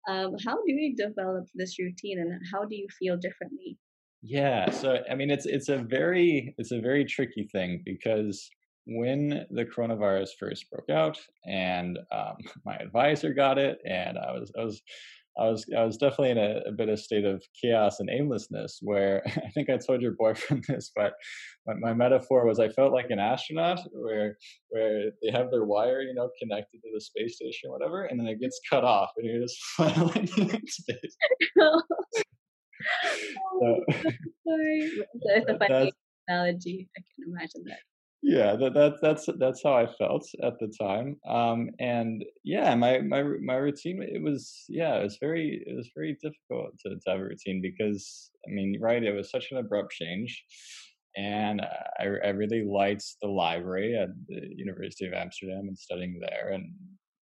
Um, 0.08 0.36
how 0.46 0.56
do 0.56 0.72
you 0.72 0.96
develop 0.96 1.46
this 1.56 1.78
routine, 1.80 2.20
and 2.20 2.42
how 2.52 2.66
do 2.66 2.76
you 2.76 2.88
feel 3.00 3.18
differently? 3.18 3.78
Yeah, 4.22 4.70
so 4.70 5.00
I 5.10 5.16
mean, 5.16 5.30
it's 5.30 5.46
it's 5.46 5.70
a 5.70 5.78
very 5.78 6.54
it's 6.58 6.72
a 6.72 6.82
very 6.82 7.06
tricky 7.06 7.48
thing 7.52 7.82
because 7.86 8.50
when 8.86 9.46
the 9.52 9.66
coronavirus 9.66 10.30
first 10.40 10.70
broke 10.72 10.90
out, 10.90 11.18
and 11.46 11.98
um, 12.12 12.38
my 12.66 12.76
advisor 12.76 13.34
got 13.34 13.58
it, 13.58 13.80
and 13.86 14.18
I 14.18 14.32
was 14.32 14.52
I 14.60 14.64
was 14.64 14.82
I 15.38 15.50
was 15.50 15.66
I 15.78 15.84
was 15.84 15.98
definitely 15.98 16.32
in 16.32 16.38
a, 16.38 16.62
a, 16.68 16.72
bit 16.72 16.90
of 16.90 17.00
state 17.00 17.26
of 17.26 17.44
chaos 17.62 18.00
and 18.00 18.10
aimlessness 18.10 18.80
where 18.82 19.22
I 19.26 19.50
think 19.54 19.70
I 19.70 19.78
told 19.78 20.02
your 20.02 20.14
boyfriend 20.14 20.66
this, 20.68 20.92
but 20.96 21.14
my, 21.66 21.74
my, 21.76 21.94
metaphor 21.94 22.46
was 22.46 22.60
I 22.60 22.70
felt 22.70 22.94
like 22.94 23.10
an 23.10 23.20
astronaut 23.20 23.80
where 23.92 24.38
where 24.70 25.12
they 25.22 25.32
have 25.32 25.52
their 25.52 25.66
wire, 25.66 26.02
you 26.02 26.14
know, 26.14 26.30
connected 26.42 26.80
to 26.80 26.90
the 26.94 27.02
space 27.02 27.36
station 27.36 27.70
or 27.70 27.78
whatever, 27.78 28.06
and 28.06 28.20
then 28.20 28.28
it 28.28 28.42
gets 28.42 28.60
cut 28.70 28.84
off 28.84 29.12
and 29.18 29.26
you're 29.28 29.42
just 29.42 29.62
flying 29.76 30.30
in 30.38 30.68
space. 30.68 31.18
Oh, 31.60 31.82
so, 33.62 33.84
Sorry. 34.48 34.92
It's 35.14 35.50
a 35.50 35.58
funny 35.58 35.92
analogy. 36.28 36.90
I 36.98 37.02
can 37.02 37.34
imagine 37.34 37.64
that 37.66 37.80
yeah 38.22 38.56
that, 38.56 38.74
that 38.74 38.96
that's 39.02 39.28
that's 39.38 39.64
how 39.64 39.74
i 39.74 39.88
felt 39.98 40.26
at 40.44 40.60
the 40.60 40.68
time 40.80 41.16
um 41.30 41.70
and 41.80 42.24
yeah 42.44 42.76
my 42.76 43.00
my 43.00 43.24
my 43.42 43.56
routine 43.56 44.02
it 44.04 44.22
was 44.22 44.66
yeah 44.68 44.96
it 44.98 45.04
was 45.04 45.18
very 45.22 45.64
it 45.66 45.74
was 45.76 45.90
very 45.96 46.18
difficult 46.22 46.72
to, 46.80 46.90
to 46.90 47.10
have 47.12 47.20
a 47.20 47.24
routine 47.24 47.62
because 47.62 48.30
i 48.48 48.52
mean 48.52 48.78
right 48.82 49.04
it 49.04 49.14
was 49.14 49.32
such 49.32 49.48
an 49.52 49.58
abrupt 49.58 49.92
change 49.94 50.44
and 51.18 51.62
I, 51.62 52.04
I 52.24 52.30
really 52.30 52.64
liked 52.64 53.04
the 53.22 53.28
library 53.30 53.98
at 53.98 54.10
the 54.28 54.48
university 54.56 55.08
of 55.08 55.14
amsterdam 55.14 55.68
and 55.70 55.78
studying 55.78 56.20
there 56.20 56.50
and 56.52 56.74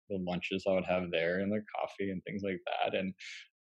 the 0.09 0.17
lunches 0.17 0.63
i 0.67 0.73
would 0.73 0.85
have 0.85 1.11
there 1.11 1.39
and 1.39 1.51
the 1.51 1.61
coffee 1.79 2.09
and 2.09 2.23
things 2.23 2.41
like 2.43 2.59
that 2.65 2.97
and 2.97 3.13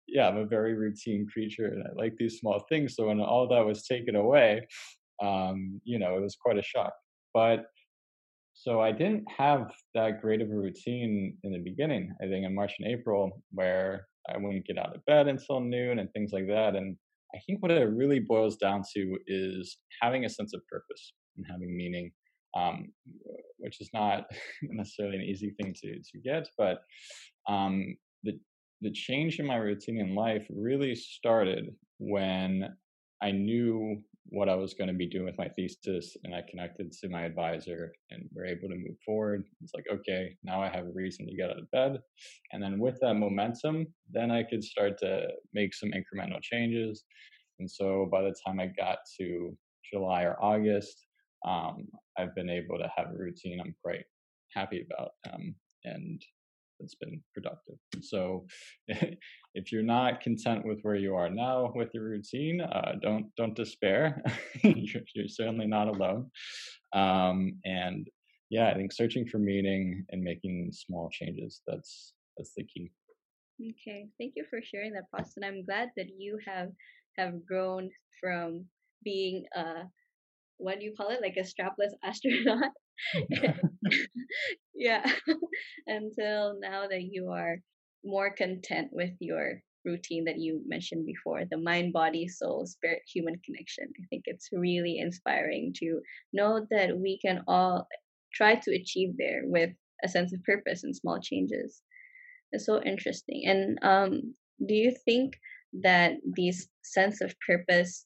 yeah 0.07 0.27
i'm 0.27 0.37
a 0.37 0.45
very 0.45 0.73
routine 0.73 1.27
creature 1.31 1.67
and 1.67 1.83
i 1.83 1.89
like 1.95 2.13
these 2.17 2.39
small 2.39 2.65
things 2.67 2.95
so 2.95 3.07
when 3.07 3.21
all 3.21 3.47
that 3.47 3.65
was 3.65 3.85
taken 3.87 4.15
away 4.15 4.61
um, 5.23 5.79
you 5.83 5.99
know, 5.99 6.17
it 6.17 6.21
was 6.21 6.35
quite 6.35 6.57
a 6.57 6.63
shock. 6.63 6.93
But 7.33 7.65
so 8.53 8.81
I 8.81 8.91
didn't 8.91 9.25
have 9.37 9.71
that 9.95 10.21
great 10.21 10.41
of 10.41 10.49
a 10.49 10.55
routine 10.55 11.37
in 11.43 11.51
the 11.51 11.59
beginning, 11.59 12.13
I 12.21 12.27
think 12.27 12.45
in 12.45 12.53
March 12.53 12.73
and 12.79 12.87
April, 12.91 13.41
where 13.51 14.07
I 14.29 14.37
wouldn't 14.37 14.65
get 14.65 14.77
out 14.77 14.95
of 14.95 15.05
bed 15.05 15.27
until 15.27 15.61
noon 15.61 15.99
and 15.99 16.11
things 16.11 16.31
like 16.31 16.47
that. 16.47 16.75
And 16.75 16.95
I 17.33 17.39
think 17.45 17.61
what 17.61 17.71
it 17.71 17.83
really 17.85 18.19
boils 18.19 18.57
down 18.57 18.83
to 18.95 19.17
is 19.25 19.77
having 20.01 20.25
a 20.25 20.29
sense 20.29 20.53
of 20.53 20.61
purpose 20.67 21.13
and 21.37 21.45
having 21.49 21.75
meaning, 21.75 22.11
um, 22.55 22.91
which 23.57 23.79
is 23.81 23.89
not 23.93 24.25
necessarily 24.63 25.17
an 25.17 25.23
easy 25.23 25.51
thing 25.51 25.73
to, 25.81 25.95
to 25.95 26.19
get. 26.23 26.47
But 26.57 26.81
um, 27.47 27.95
the, 28.23 28.37
the 28.81 28.91
change 28.91 29.39
in 29.39 29.45
my 29.45 29.55
routine 29.55 29.99
in 29.99 30.13
life 30.13 30.45
really 30.49 30.95
started 30.95 31.73
when 31.99 32.75
I 33.23 33.31
knew 33.31 34.03
what 34.31 34.47
I 34.47 34.55
was 34.55 34.73
going 34.73 34.87
to 34.87 34.93
be 34.93 35.07
doing 35.07 35.25
with 35.25 35.37
my 35.37 35.49
thesis, 35.49 36.15
and 36.23 36.33
I 36.33 36.41
connected 36.49 36.91
to 36.93 37.09
my 37.09 37.23
advisor, 37.23 37.93
and 38.11 38.29
we're 38.33 38.45
able 38.45 38.69
to 38.69 38.75
move 38.75 38.95
forward. 39.05 39.43
It's 39.61 39.73
like, 39.75 39.85
okay, 39.91 40.37
now 40.41 40.61
I 40.61 40.69
have 40.69 40.85
a 40.85 40.91
reason 40.91 41.27
to 41.27 41.35
get 41.35 41.49
out 41.49 41.59
of 41.59 41.69
bed, 41.71 41.99
and 42.51 42.63
then 42.63 42.79
with 42.79 42.97
that 43.01 43.15
momentum, 43.15 43.87
then 44.09 44.31
I 44.31 44.43
could 44.43 44.63
start 44.63 44.97
to 44.99 45.27
make 45.53 45.73
some 45.73 45.91
incremental 45.91 46.41
changes. 46.41 47.03
And 47.59 47.69
so 47.69 48.07
by 48.09 48.21
the 48.21 48.33
time 48.45 48.59
I 48.59 48.67
got 48.67 48.99
to 49.19 49.55
July 49.91 50.23
or 50.23 50.41
August, 50.41 51.05
um, 51.45 51.87
I've 52.17 52.33
been 52.33 52.49
able 52.49 52.77
to 52.77 52.91
have 52.95 53.07
a 53.07 53.17
routine 53.17 53.59
I'm 53.59 53.75
quite 53.83 54.05
happy 54.53 54.85
about, 54.89 55.11
um, 55.31 55.53
and 55.83 56.21
that's 56.81 56.95
been 56.95 57.21
productive. 57.33 57.75
So 58.01 58.45
if 58.87 59.71
you're 59.71 59.83
not 59.83 60.21
content 60.21 60.65
with 60.65 60.79
where 60.81 60.95
you 60.95 61.15
are 61.15 61.29
now 61.29 61.71
with 61.75 61.93
your 61.93 62.03
routine, 62.03 62.61
uh, 62.61 62.93
don't 63.01 63.27
don't 63.37 63.55
despair. 63.55 64.21
you're, 64.63 65.03
you're, 65.15 65.27
certainly 65.27 65.67
not 65.67 65.87
alone. 65.87 66.29
Um, 66.93 67.53
and 67.63 68.07
yeah, 68.49 68.69
I 68.69 68.73
think 68.73 68.91
searching 68.91 69.27
for 69.27 69.37
meaning 69.37 70.05
and 70.09 70.21
making 70.21 70.71
small 70.73 71.09
changes 71.09 71.61
that's 71.67 72.13
that's 72.37 72.53
the 72.57 72.63
key. 72.63 72.91
Okay, 73.61 74.07
thank 74.19 74.33
you 74.35 74.45
for 74.49 74.59
sharing 74.63 74.93
that, 74.93 75.03
Thomas. 75.15 75.33
I'm 75.43 75.63
glad 75.63 75.89
that 75.95 76.07
you 76.17 76.39
have 76.45 76.69
have 77.17 77.45
grown 77.45 77.89
from 78.19 78.65
being 79.03 79.45
a 79.55 79.83
what 80.57 80.79
do 80.79 80.85
you 80.85 80.93
call 80.95 81.09
it 81.09 81.21
like 81.21 81.37
a 81.37 81.41
strapless 81.41 81.93
astronaut 82.03 82.71
yeah 84.81 85.05
until 85.87 86.55
now 86.59 86.87
that 86.87 87.03
you 87.03 87.29
are 87.29 87.57
more 88.03 88.33
content 88.33 88.89
with 88.91 89.11
your 89.19 89.61
routine 89.85 90.25
that 90.25 90.39
you 90.39 90.61
mentioned 90.65 91.05
before 91.05 91.43
the 91.49 91.57
mind 91.57 91.93
body 91.93 92.27
soul 92.27 92.65
spirit 92.65 93.01
human 93.13 93.35
connection. 93.45 93.85
I 93.99 94.03
think 94.09 94.23
it's 94.25 94.49
really 94.51 94.97
inspiring 94.97 95.73
to 95.77 96.01
know 96.33 96.65
that 96.71 96.97
we 96.97 97.19
can 97.19 97.41
all 97.47 97.87
try 98.33 98.55
to 98.55 98.75
achieve 98.75 99.13
there 99.17 99.41
with 99.45 99.69
a 100.03 100.09
sense 100.09 100.33
of 100.33 100.43
purpose 100.43 100.83
and 100.83 100.95
small 100.95 101.19
changes. 101.21 101.81
It's 102.51 102.65
so 102.65 102.81
interesting 102.81 103.43
and 103.45 103.79
um 103.83 104.33
do 104.67 104.73
you 104.73 104.93
think 105.05 105.33
that 105.83 106.13
this 106.25 106.67
sense 106.83 107.21
of 107.21 107.35
purpose 107.47 108.05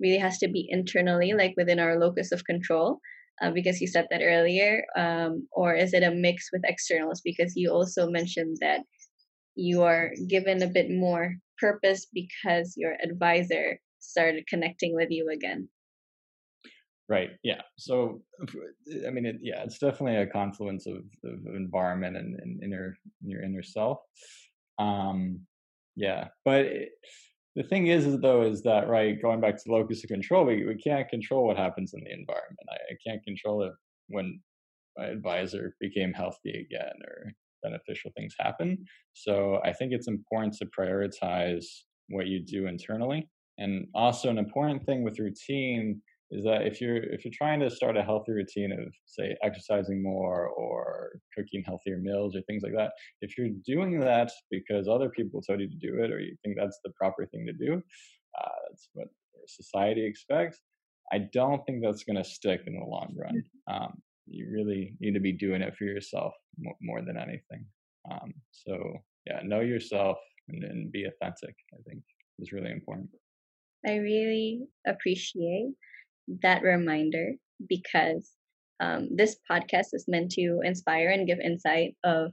really 0.00 0.18
has 0.18 0.38
to 0.38 0.48
be 0.48 0.66
internally 0.70 1.34
like 1.34 1.54
within 1.56 1.78
our 1.78 1.98
locus 1.98 2.32
of 2.32 2.44
control 2.44 3.00
uh, 3.40 3.50
because 3.50 3.80
you 3.80 3.86
said 3.86 4.06
that 4.10 4.22
earlier, 4.22 4.84
um, 4.96 5.48
or 5.52 5.74
is 5.74 5.94
it 5.94 6.02
a 6.02 6.10
mix 6.10 6.50
with 6.52 6.62
externals? 6.64 7.20
Because 7.22 7.56
you 7.56 7.70
also 7.70 8.08
mentioned 8.08 8.58
that 8.60 8.80
you 9.54 9.82
are 9.82 10.12
given 10.28 10.62
a 10.62 10.68
bit 10.68 10.90
more 10.90 11.34
purpose 11.58 12.06
because 12.12 12.74
your 12.76 12.96
advisor 13.02 13.78
started 13.98 14.46
connecting 14.46 14.94
with 14.94 15.10
you 15.10 15.30
again. 15.30 15.68
Right. 17.08 17.30
Yeah. 17.42 17.62
So, 17.76 18.22
I 19.06 19.10
mean, 19.10 19.26
it, 19.26 19.38
yeah, 19.40 19.64
it's 19.64 19.78
definitely 19.78 20.16
a 20.16 20.26
confluence 20.26 20.86
of, 20.86 21.02
of 21.24 21.44
environment 21.46 22.16
and, 22.16 22.38
and 22.40 22.62
inner 22.62 22.96
your 23.24 23.42
inner 23.42 23.64
self. 23.64 23.98
Um, 24.78 25.40
yeah, 25.96 26.28
but 26.44 26.66
it, 26.66 26.90
the 27.56 27.62
thing 27.64 27.88
is, 27.88 28.06
is 28.06 28.20
though, 28.20 28.42
is 28.42 28.62
that 28.62 28.88
right? 28.88 29.20
Going 29.20 29.40
back 29.40 29.56
to 29.56 29.72
locus 29.72 30.04
of 30.04 30.08
control, 30.08 30.44
we, 30.44 30.64
we 30.64 30.76
can't 30.76 31.08
control 31.08 31.46
what 31.46 31.56
happens 31.56 31.94
in 31.94 32.00
the 32.04 32.12
environment. 32.12 32.68
I, 32.70 32.74
I 32.74 32.96
can't 33.06 33.22
control 33.24 33.64
it 33.64 33.72
when 34.08 34.40
my 34.96 35.06
advisor 35.06 35.74
became 35.80 36.12
healthy 36.12 36.50
again 36.50 36.92
or 37.06 37.32
beneficial 37.62 38.10
things 38.16 38.34
happen. 38.38 38.84
So 39.14 39.60
I 39.64 39.72
think 39.72 39.92
it's 39.92 40.08
important 40.08 40.54
to 40.54 40.66
prioritize 40.66 41.66
what 42.08 42.26
you 42.26 42.40
do 42.40 42.66
internally. 42.66 43.28
And 43.58 43.86
also 43.94 44.30
an 44.30 44.38
important 44.38 44.84
thing 44.86 45.02
with 45.02 45.18
routine 45.18 46.00
is 46.30 46.44
that 46.44 46.62
if 46.62 46.80
you're 46.80 46.96
if 46.96 47.24
you're 47.24 47.32
trying 47.34 47.60
to 47.60 47.70
start 47.70 47.96
a 47.96 48.02
healthy 48.02 48.32
routine 48.32 48.72
of 48.72 48.92
say 49.06 49.36
exercising 49.42 50.02
more 50.02 50.46
or 50.48 51.12
cooking 51.36 51.62
healthier 51.64 51.98
meals 51.98 52.36
or 52.36 52.42
things 52.42 52.62
like 52.62 52.74
that 52.74 52.92
if 53.20 53.36
you're 53.36 53.48
doing 53.66 53.98
that 53.98 54.30
because 54.50 54.88
other 54.88 55.08
people 55.10 55.42
told 55.42 55.60
you 55.60 55.68
to 55.68 55.76
do 55.76 56.02
it 56.02 56.10
or 56.10 56.20
you 56.20 56.36
think 56.42 56.56
that's 56.58 56.78
the 56.84 56.92
proper 56.98 57.26
thing 57.26 57.46
to 57.46 57.52
do 57.52 57.82
uh, 58.40 58.48
that's 58.68 58.88
what 58.94 59.08
society 59.46 60.04
expects 60.04 60.60
i 61.12 61.18
don't 61.18 61.64
think 61.66 61.82
that's 61.82 62.04
going 62.04 62.16
to 62.16 62.24
stick 62.24 62.62
in 62.66 62.74
the 62.74 62.84
long 62.84 63.12
run. 63.16 63.34
Mm-hmm. 63.34 63.84
um, 63.84 63.92
you 64.26 64.48
really 64.52 64.94
need 65.00 65.14
to 65.14 65.20
be 65.20 65.32
doing 65.32 65.60
it 65.60 65.74
for 65.76 65.84
yourself 65.84 66.32
more, 66.56 66.76
more 66.80 67.02
than 67.02 67.16
anything. 67.16 67.66
Um, 68.10 68.32
so 68.52 68.78
yeah 69.26 69.40
know 69.42 69.60
yourself 69.60 70.18
and, 70.48 70.62
and 70.64 70.92
be 70.92 71.04
authentic 71.04 71.54
i 71.74 71.82
think 71.88 72.02
is 72.40 72.52
really 72.52 72.70
important. 72.70 73.10
I 73.86 73.96
really 73.96 74.62
appreciate 74.86 75.72
that 76.42 76.62
reminder 76.62 77.32
because 77.68 78.30
um, 78.80 79.08
this 79.14 79.36
podcast 79.50 79.88
is 79.92 80.06
meant 80.08 80.30
to 80.32 80.60
inspire 80.64 81.10
and 81.10 81.26
give 81.26 81.38
insight 81.40 81.94
of 82.04 82.32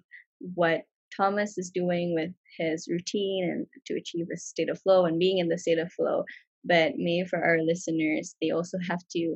what 0.55 0.83
Thomas 1.15 1.57
is 1.57 1.71
doing 1.71 2.13
with 2.13 2.31
his 2.57 2.87
routine 2.89 3.43
and 3.43 3.67
to 3.85 3.95
achieve 3.95 4.27
a 4.33 4.37
state 4.37 4.69
of 4.69 4.79
flow 4.81 5.05
and 5.05 5.19
being 5.19 5.39
in 5.39 5.49
the 5.49 5.57
state 5.57 5.79
of 5.79 5.91
flow. 5.91 6.23
But 6.63 6.93
maybe 6.97 7.27
for 7.27 7.43
our 7.43 7.61
listeners, 7.61 8.35
they 8.41 8.51
also 8.51 8.77
have 8.87 9.01
to 9.15 9.35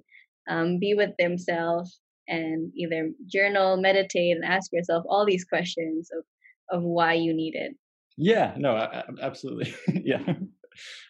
um, 0.50 0.80
be 0.80 0.94
with 0.94 1.12
themselves 1.18 2.00
and 2.28 2.72
either 2.76 3.12
journal, 3.28 3.78
meditate, 3.78 4.36
and 4.36 4.46
ask 4.46 4.72
yourself 4.72 5.04
all 5.08 5.26
these 5.26 5.46
questions 5.46 6.10
of 6.16 6.24
of 6.72 6.84
why 6.84 7.14
you 7.14 7.34
need 7.34 7.54
it. 7.54 7.76
Yeah, 8.18 8.54
no, 8.58 8.78
absolutely. 9.22 9.74
yeah, 10.06 10.24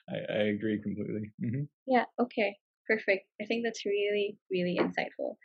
I, 0.09 0.15
I, 0.33 0.37
agree 0.47 0.81
completely. 0.81 1.31
Mm-hmm. 1.43 1.63
Yeah, 1.85 2.05
okay, 2.19 2.55
perfect. 2.87 3.25
I 3.41 3.45
think 3.45 3.63
that's 3.63 3.85
really, 3.85 4.37
really 4.49 4.77
insightful. 4.79 5.35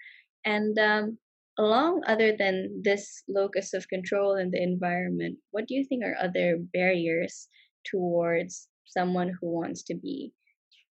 And 0.44 0.78
um, 0.78 1.18
along 1.58 2.02
other 2.06 2.36
than 2.36 2.82
this 2.82 3.22
locus 3.28 3.74
of 3.74 3.88
control 3.88 4.34
and 4.34 4.52
the 4.52 4.62
environment, 4.62 5.38
what 5.50 5.66
do 5.66 5.74
you 5.74 5.84
think 5.84 6.04
are 6.04 6.16
other 6.20 6.58
barriers 6.72 7.48
towards 7.84 8.68
someone 8.84 9.32
who 9.40 9.48
wants 9.48 9.82
to 9.84 9.94
be 9.94 10.32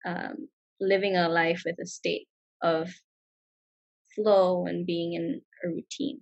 um, 0.06 0.48
living 0.80 1.16
a 1.16 1.30
life 1.30 1.64
with 1.66 1.76
a 1.82 1.86
state 1.86 2.28
of 2.62 2.90
flow 4.16 4.66
and 4.66 4.86
being 4.86 5.14
in 5.14 5.42
a 5.64 5.68
routine? 5.68 6.22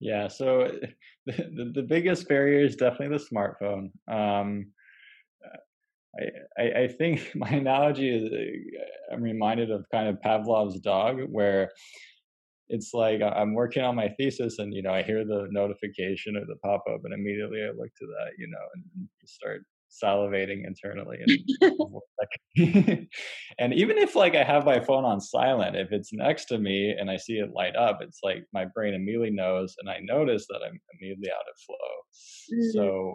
Yeah, 0.00 0.28
so 0.28 0.70
the, 1.26 1.72
the, 1.74 1.82
biggest 1.82 2.28
barrier 2.28 2.64
is 2.64 2.76
definitely 2.76 3.16
the 3.16 3.24
smartphone. 3.24 3.90
Um, 4.08 4.66
I, 6.58 6.82
I, 6.82 6.88
think 6.88 7.30
my 7.34 7.48
analogy 7.48 8.08
is 8.08 8.32
uh, 8.32 9.14
I'm 9.14 9.22
reminded 9.22 9.70
of 9.70 9.84
kind 9.92 10.08
of 10.08 10.20
Pavlov's 10.20 10.80
dog, 10.80 11.20
where 11.30 11.70
it's 12.68 12.94
like 12.94 13.20
I'm 13.20 13.54
working 13.54 13.82
on 13.82 13.94
my 13.94 14.08
thesis 14.18 14.58
and 14.58 14.72
you 14.72 14.82
know 14.82 14.92
I 14.92 15.02
hear 15.02 15.24
the 15.24 15.48
notification 15.50 16.36
or 16.36 16.46
the 16.46 16.56
pop 16.56 16.84
up 16.90 17.00
and 17.04 17.12
immediately 17.12 17.62
I 17.62 17.68
look 17.68 17.90
to 17.98 18.06
that 18.06 18.32
you 18.38 18.48
know 18.48 18.58
and 18.74 19.08
start 19.26 19.62
salivating 20.02 20.66
internally 20.66 21.18
and 21.20 21.38
and 23.58 23.74
even 23.74 23.98
if 23.98 24.16
like 24.16 24.34
I 24.34 24.42
have 24.42 24.64
my 24.64 24.80
phone 24.80 25.04
on 25.04 25.20
silent 25.20 25.76
if 25.76 25.92
it's 25.92 26.12
next 26.12 26.46
to 26.46 26.58
me 26.58 26.90
and 26.90 27.10
I 27.10 27.16
see 27.16 27.34
it 27.34 27.52
light 27.52 27.76
up 27.76 27.98
it's 28.00 28.20
like 28.22 28.44
my 28.52 28.64
brain 28.64 28.94
immediately 28.94 29.30
knows 29.30 29.74
and 29.78 29.88
I 29.88 29.98
notice 30.00 30.46
that 30.48 30.60
I'm 30.66 30.80
immediately 30.98 31.30
out 31.30 31.46
of 31.48 31.60
flow 31.66 32.56
mm-hmm. 32.58 32.70
so 32.72 33.14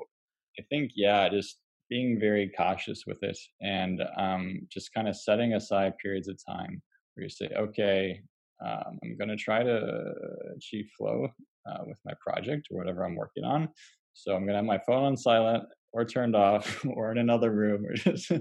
I 0.60 0.64
think 0.70 0.92
yeah 0.96 1.28
just 1.28 1.58
being 1.90 2.20
very 2.20 2.52
cautious 2.56 3.04
with 3.08 3.22
it 3.24 3.38
and 3.62 4.02
um, 4.18 4.62
just 4.72 4.94
kind 4.94 5.08
of 5.08 5.16
setting 5.16 5.54
aside 5.54 5.98
periods 5.98 6.28
of 6.28 6.40
time 6.48 6.82
where 7.14 7.24
you 7.24 7.30
say 7.30 7.50
okay 7.58 8.22
um, 8.66 9.00
I'm 9.04 9.18
going 9.18 9.30
to 9.30 9.38
try 9.38 9.64
to 9.64 10.14
achieve 10.56 10.90
flow 10.98 11.30
uh, 11.70 11.84
with 11.86 11.98
my 12.06 12.14
project 12.20 12.68
or 12.72 12.78
whatever 12.78 13.06
I'm 13.06 13.16
working 13.16 13.44
on. 13.44 13.70
So 14.14 14.34
I'm 14.34 14.42
going 14.42 14.50
to 14.50 14.58
have 14.58 14.66
my 14.66 14.80
phone 14.80 15.06
on 15.06 15.18
silent 15.18 15.64
or 15.94 16.06
turned 16.06 16.36
off 16.36 16.86
or 16.94 17.12
in 17.12 17.18
another 17.18 17.52
room 17.52 17.86
or 17.86 17.94
just 17.94 18.32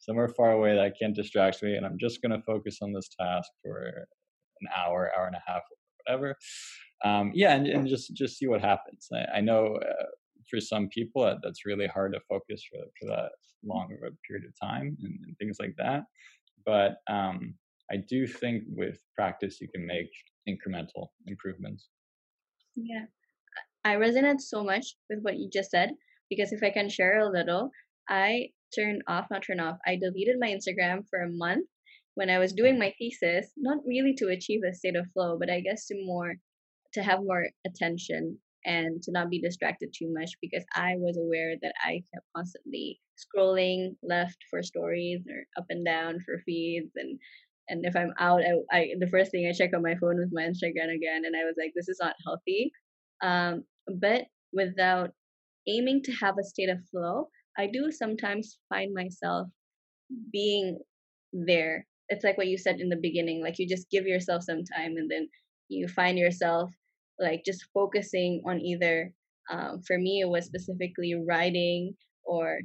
somewhere 0.00 0.28
far 0.28 0.52
away 0.52 0.74
that 0.74 0.94
can't 1.00 1.14
distract 1.14 1.62
me. 1.62 1.76
And 1.76 1.86
I'm 1.86 1.98
just 1.98 2.22
going 2.22 2.32
to 2.32 2.42
focus 2.44 2.78
on 2.82 2.92
this 2.92 3.08
task 3.18 3.48
for 3.62 4.06
an 4.60 4.68
hour, 4.76 5.12
hour 5.16 5.26
and 5.26 5.36
a 5.36 5.42
half, 5.46 5.62
whatever. 6.04 6.34
Um, 7.04 7.30
yeah, 7.32 7.54
and, 7.54 7.66
and 7.68 7.86
just 7.86 8.12
just 8.14 8.38
see 8.38 8.48
what 8.48 8.60
happens. 8.60 9.06
I, 9.12 9.36
I 9.38 9.40
know 9.40 9.76
uh, 9.76 10.04
for 10.50 10.60
some 10.60 10.88
people 10.88 11.24
that, 11.24 11.38
that's 11.42 11.66
really 11.66 11.86
hard 11.86 12.12
to 12.12 12.20
focus 12.28 12.62
for, 12.70 12.80
for 13.00 13.14
that 13.14 13.30
long 13.64 13.88
of 13.92 13.98
a 13.98 14.16
period 14.26 14.46
of 14.46 14.68
time 14.68 14.96
and, 15.02 15.18
and 15.26 15.36
things 15.38 15.56
like 15.60 15.74
that. 15.78 16.04
But 16.64 16.96
um, 17.10 17.54
I 17.90 17.96
do 18.08 18.26
think 18.26 18.64
with 18.68 18.98
practice 19.14 19.60
you 19.60 19.68
can 19.74 19.86
make 19.86 20.10
incremental 20.48 21.08
improvements. 21.26 21.88
Yeah. 22.76 23.06
I 23.84 23.96
resonate 23.96 24.40
so 24.40 24.62
much 24.62 24.94
with 25.08 25.20
what 25.22 25.38
you 25.38 25.48
just 25.52 25.70
said 25.70 25.90
because 26.28 26.52
if 26.52 26.62
I 26.62 26.70
can 26.70 26.88
share 26.88 27.20
a 27.20 27.30
little, 27.30 27.70
I 28.08 28.48
turned 28.74 29.02
off, 29.08 29.26
not 29.30 29.42
turn 29.42 29.60
off, 29.60 29.78
I 29.86 29.96
deleted 29.96 30.36
my 30.38 30.48
Instagram 30.48 31.04
for 31.08 31.22
a 31.22 31.30
month 31.30 31.66
when 32.14 32.30
I 32.30 32.38
was 32.38 32.52
doing 32.52 32.74
mm. 32.74 32.80
my 32.80 32.94
thesis, 32.98 33.52
not 33.56 33.78
really 33.86 34.14
to 34.18 34.28
achieve 34.28 34.60
a 34.68 34.74
state 34.74 34.96
of 34.96 35.06
flow, 35.12 35.38
but 35.38 35.50
I 35.50 35.60
guess 35.60 35.86
to 35.86 35.94
more 36.04 36.34
to 36.94 37.02
have 37.02 37.20
more 37.20 37.46
attention 37.66 38.38
and 38.64 39.02
to 39.02 39.12
not 39.12 39.30
be 39.30 39.40
distracted 39.40 39.92
too 39.96 40.12
much 40.12 40.30
because 40.40 40.64
I 40.74 40.94
was 40.96 41.16
aware 41.16 41.54
that 41.62 41.74
I 41.84 42.02
kept 42.12 42.26
constantly 42.36 43.00
scrolling 43.16 43.96
left 44.02 44.36
for 44.50 44.62
stories 44.62 45.22
or 45.28 45.44
up 45.56 45.66
and 45.70 45.84
down 45.84 46.20
for 46.24 46.42
feeds 46.44 46.92
and 46.96 47.18
and 47.68 47.84
if 47.84 47.94
I'm 47.94 48.12
out, 48.18 48.40
I, 48.42 48.76
I 48.76 48.94
the 48.98 49.08
first 49.08 49.30
thing 49.30 49.46
I 49.46 49.52
check 49.52 49.70
on 49.74 49.82
my 49.82 49.94
phone 49.96 50.18
was 50.18 50.30
my 50.32 50.42
Instagram 50.42 50.94
again, 50.94 51.24
and 51.24 51.36
I 51.36 51.44
was 51.44 51.54
like, 51.58 51.72
this 51.74 51.88
is 51.88 51.98
not 52.00 52.14
healthy. 52.24 52.72
Um, 53.22 53.64
but 54.00 54.22
without 54.52 55.10
aiming 55.66 56.02
to 56.04 56.12
have 56.12 56.36
a 56.38 56.44
state 56.44 56.70
of 56.70 56.78
flow, 56.90 57.28
I 57.58 57.66
do 57.66 57.90
sometimes 57.90 58.58
find 58.68 58.94
myself 58.94 59.48
being 60.32 60.78
there. 61.32 61.86
It's 62.08 62.24
like 62.24 62.38
what 62.38 62.48
you 62.48 62.56
said 62.56 62.80
in 62.80 62.88
the 62.88 62.96
beginning, 62.96 63.42
like 63.42 63.58
you 63.58 63.68
just 63.68 63.90
give 63.90 64.06
yourself 64.06 64.44
some 64.44 64.64
time, 64.64 64.96
and 64.96 65.10
then 65.10 65.28
you 65.68 65.88
find 65.88 66.18
yourself 66.18 66.70
like 67.18 67.42
just 67.44 67.66
focusing 67.74 68.42
on 68.46 68.60
either. 68.60 69.12
Um, 69.50 69.80
for 69.86 69.98
me, 69.98 70.20
it 70.20 70.28
was 70.28 70.44
specifically 70.44 71.14
writing 71.14 71.94
or 72.24 72.60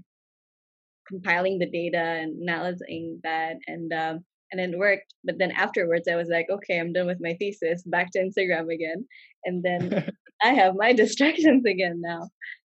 compiling 1.07 1.59
the 1.59 1.69
data 1.69 1.97
and 1.97 2.49
analyzing 2.49 3.19
that 3.23 3.55
and 3.67 3.93
um, 3.93 4.25
and 4.53 4.73
it 4.73 4.77
worked. 4.77 5.13
But 5.23 5.39
then 5.39 5.51
afterwards, 5.51 6.07
I 6.07 6.15
was 6.15 6.29
like, 6.29 6.47
okay, 6.49 6.79
I'm 6.79 6.93
done 6.93 7.07
with 7.07 7.19
my 7.21 7.35
thesis, 7.39 7.83
back 7.83 8.11
to 8.11 8.19
Instagram 8.19 8.73
again. 8.73 9.05
And 9.45 9.63
then 9.63 10.09
I 10.43 10.49
have 10.49 10.75
my 10.75 10.93
distractions 11.03 11.65
again 11.65 11.99
now. 12.01 12.29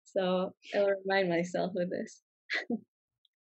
So 0.05 0.53
I'll 0.75 0.93
remind 1.05 1.29
myself 1.29 1.73
of 1.77 1.91
this. 1.91 2.23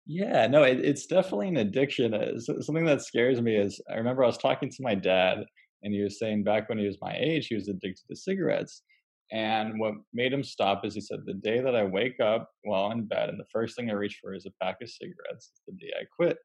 yeah, 0.06 0.46
no, 0.46 0.62
it, 0.62 0.80
it's 0.80 1.06
definitely 1.06 1.48
an 1.48 1.56
addiction. 1.56 2.14
Uh, 2.14 2.38
something 2.38 2.84
that 2.84 3.02
scares 3.02 3.40
me 3.40 3.56
is 3.56 3.80
I 3.90 3.96
remember 3.96 4.22
I 4.22 4.28
was 4.28 4.38
talking 4.38 4.70
to 4.70 4.82
my 4.82 4.94
dad, 4.94 5.44
and 5.82 5.92
he 5.92 6.02
was 6.02 6.18
saying 6.18 6.44
back 6.44 6.68
when 6.68 6.78
he 6.78 6.86
was 6.86 6.98
my 7.00 7.16
age, 7.18 7.48
he 7.48 7.54
was 7.54 7.68
addicted 7.68 8.06
to 8.08 8.16
cigarettes. 8.16 8.82
And 9.30 9.80
what 9.80 9.94
made 10.12 10.32
him 10.32 10.44
stop 10.44 10.84
is 10.84 10.94
he 10.94 11.00
said, 11.00 11.20
The 11.24 11.34
day 11.34 11.60
that 11.60 11.74
I 11.74 11.84
wake 11.84 12.20
up 12.20 12.50
while 12.64 12.90
in 12.90 13.06
bed 13.06 13.30
and 13.30 13.40
the 13.40 13.46
first 13.50 13.74
thing 13.76 13.90
I 13.90 13.94
reach 13.94 14.18
for 14.20 14.34
is 14.34 14.46
a 14.46 14.64
pack 14.64 14.76
of 14.82 14.90
cigarettes, 14.90 15.52
it's 15.52 15.62
the 15.66 15.72
day 15.72 15.92
I 15.98 16.04
quit. 16.14 16.36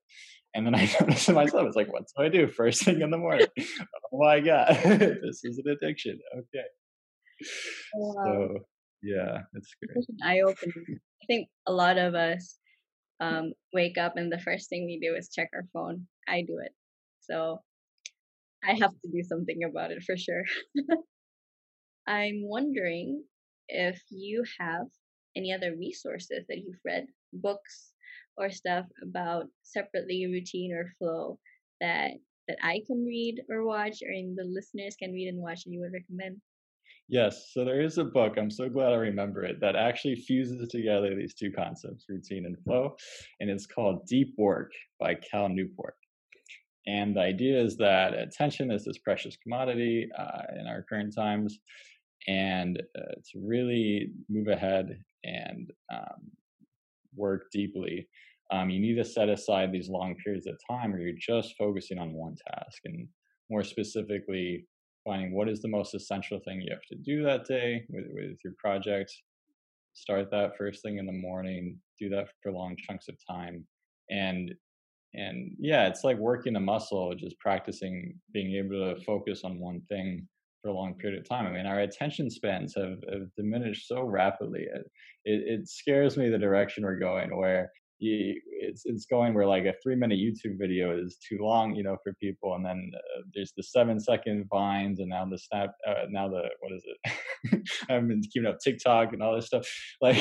And 0.53 0.65
then 0.65 0.73
I 0.73 0.89
noticed 1.01 1.25
to 1.25 1.33
myself, 1.33 1.67
it's 1.67 1.75
like, 1.75 1.91
what 1.91 2.03
do 2.17 2.23
I 2.23 2.29
do 2.29 2.47
first 2.47 2.83
thing 2.83 3.01
in 3.01 3.11
the 3.11 3.17
morning? 3.17 3.47
oh 3.59 4.19
my 4.19 4.39
God, 4.39 4.69
this 4.83 5.41
is 5.43 5.61
an 5.63 5.69
addiction. 5.69 6.17
Okay. 6.33 6.65
Wow. 7.93 8.23
So, 8.23 8.57
yeah, 9.03 9.41
it's 9.53 9.75
great. 9.83 9.97
It's 9.97 10.09
an 10.09 10.17
eye 10.23 10.41
opening. 10.41 10.99
I 11.21 11.25
think 11.27 11.49
a 11.67 11.73
lot 11.73 11.97
of 11.97 12.15
us 12.15 12.57
um, 13.19 13.51
wake 13.73 13.97
up 13.97 14.15
and 14.15 14.31
the 14.31 14.39
first 14.39 14.69
thing 14.69 14.85
we 14.85 14.99
do 14.99 15.15
is 15.15 15.29
check 15.29 15.49
our 15.53 15.67
phone. 15.73 16.07
I 16.27 16.41
do 16.41 16.59
it. 16.63 16.73
So 17.19 17.61
I 18.67 18.73
have 18.73 18.91
to 18.91 19.09
do 19.11 19.23
something 19.23 19.63
about 19.63 19.91
it 19.91 20.03
for 20.03 20.17
sure. 20.17 20.43
I'm 22.07 22.41
wondering 22.43 23.23
if 23.69 24.01
you 24.09 24.43
have 24.59 24.87
any 25.35 25.53
other 25.53 25.75
resources 25.77 26.45
that 26.49 26.57
you've 26.57 26.79
read, 26.85 27.05
books 27.31 27.93
or 28.37 28.49
stuff 28.49 28.85
about 29.01 29.45
separately 29.63 30.25
routine 30.27 30.73
or 30.73 30.91
flow 30.97 31.39
that 31.81 32.11
that 32.47 32.57
I 32.63 32.81
can 32.87 33.03
read 33.05 33.41
or 33.49 33.65
watch 33.65 34.01
or 34.01 34.11
the 34.11 34.43
listeners 34.45 34.95
can 34.95 35.11
read 35.11 35.27
and 35.27 35.41
watch 35.41 35.63
and 35.65 35.73
you 35.73 35.81
would 35.81 35.91
recommend? 35.91 36.37
Yes, 37.09 37.51
so 37.53 37.63
there 37.63 37.81
is 37.81 37.97
a 37.97 38.03
book, 38.03 38.35
I'm 38.37 38.51
so 38.51 38.69
glad 38.69 38.91
I 38.91 38.97
remember 38.97 39.43
it, 39.43 39.59
that 39.61 39.75
actually 39.75 40.15
fuses 40.15 40.67
together 40.69 41.15
these 41.15 41.33
two 41.33 41.51
concepts, 41.51 42.05
routine 42.09 42.45
and 42.45 42.57
flow, 42.63 42.95
and 43.39 43.49
it's 43.49 43.65
called 43.65 44.05
Deep 44.07 44.33
Work 44.37 44.71
by 44.99 45.15
Cal 45.15 45.47
Newport. 45.47 45.95
And 46.87 47.15
the 47.15 47.21
idea 47.21 47.61
is 47.61 47.75
that 47.77 48.13
attention 48.13 48.71
is 48.71 48.85
this 48.85 48.97
precious 48.99 49.37
commodity 49.43 50.09
uh, 50.17 50.41
in 50.59 50.67
our 50.67 50.85
current 50.87 51.13
times, 51.13 51.59
and 52.27 52.81
uh, 52.97 53.13
to 53.31 53.39
really 53.39 54.11
move 54.29 54.47
ahead 54.47 54.97
and 55.23 55.69
um, 55.93 56.31
work 57.15 57.43
deeply, 57.51 58.07
um, 58.51 58.69
you 58.69 58.79
need 58.79 58.95
to 58.95 59.05
set 59.05 59.29
aside 59.29 59.71
these 59.71 59.89
long 59.89 60.15
periods 60.23 60.47
of 60.47 60.57
time 60.69 60.91
where 60.91 61.01
you're 61.01 61.17
just 61.19 61.55
focusing 61.57 61.99
on 61.99 62.13
one 62.13 62.35
task 62.47 62.79
and 62.85 63.07
more 63.49 63.63
specifically 63.63 64.65
finding 65.05 65.33
what 65.33 65.49
is 65.49 65.61
the 65.61 65.67
most 65.67 65.93
essential 65.93 66.39
thing 66.45 66.61
you 66.61 66.71
have 66.71 66.81
to 66.89 66.95
do 66.95 67.23
that 67.23 67.45
day 67.45 67.83
with, 67.89 68.05
with 68.13 68.37
your 68.43 68.53
project. 68.57 69.11
Start 69.93 70.29
that 70.31 70.57
first 70.57 70.81
thing 70.81 70.97
in 70.97 71.05
the 71.05 71.11
morning 71.11 71.77
do 71.99 72.09
that 72.09 72.27
for 72.41 72.51
long 72.51 72.75
chunks 72.87 73.07
of 73.07 73.15
time 73.29 73.65
and 74.09 74.53
and 75.17 75.51
yeah 75.59 75.87
it's 75.87 76.03
like 76.03 76.17
working 76.17 76.55
a 76.55 76.59
muscle 76.59 77.13
just 77.15 77.37
practicing 77.39 78.13
being 78.33 78.55
able 78.55 78.93
to 78.93 79.01
focus 79.03 79.41
on 79.43 79.59
one 79.59 79.81
thing 79.89 80.27
for 80.61 80.69
a 80.69 80.73
long 80.73 80.95
period 80.95 81.19
of 81.19 81.27
time. 81.27 81.45
I 81.45 81.51
mean, 81.51 81.65
our 81.65 81.79
attention 81.79 82.29
spans 82.29 82.75
have, 82.75 82.97
have 83.11 83.33
diminished 83.35 83.87
so 83.87 84.03
rapidly. 84.03 84.61
It, 84.61 84.91
it, 85.25 85.59
it 85.59 85.69
scares 85.69 86.17
me 86.17 86.29
the 86.29 86.37
direction 86.37 86.83
we're 86.83 86.99
going, 86.99 87.35
where 87.35 87.71
you, 87.99 88.39
it's 88.45 88.83
it's 88.85 89.05
going 89.05 89.33
where 89.33 89.47
like 89.47 89.65
a 89.65 89.73
three 89.81 89.95
minute 89.95 90.19
YouTube 90.19 90.57
video 90.59 90.97
is 90.97 91.17
too 91.17 91.39
long, 91.41 91.75
you 91.75 91.83
know, 91.83 91.97
for 92.03 92.13
people, 92.21 92.53
and 92.55 92.65
then 92.65 92.91
uh, 92.95 93.21
there's 93.33 93.53
the 93.57 93.63
seven 93.63 93.99
second 93.99 94.45
vines, 94.49 94.99
and 94.99 95.09
now 95.09 95.25
the 95.25 95.37
snap, 95.37 95.71
uh, 95.87 96.05
now 96.09 96.27
the 96.27 96.43
what 96.59 96.73
is 96.73 96.85
it? 96.85 97.61
I've 97.89 98.07
been 98.07 98.21
keeping 98.21 98.47
up 98.47 98.59
TikTok 98.63 99.13
and 99.13 99.23
all 99.23 99.35
this 99.35 99.47
stuff. 99.47 99.67
Like, 99.99 100.17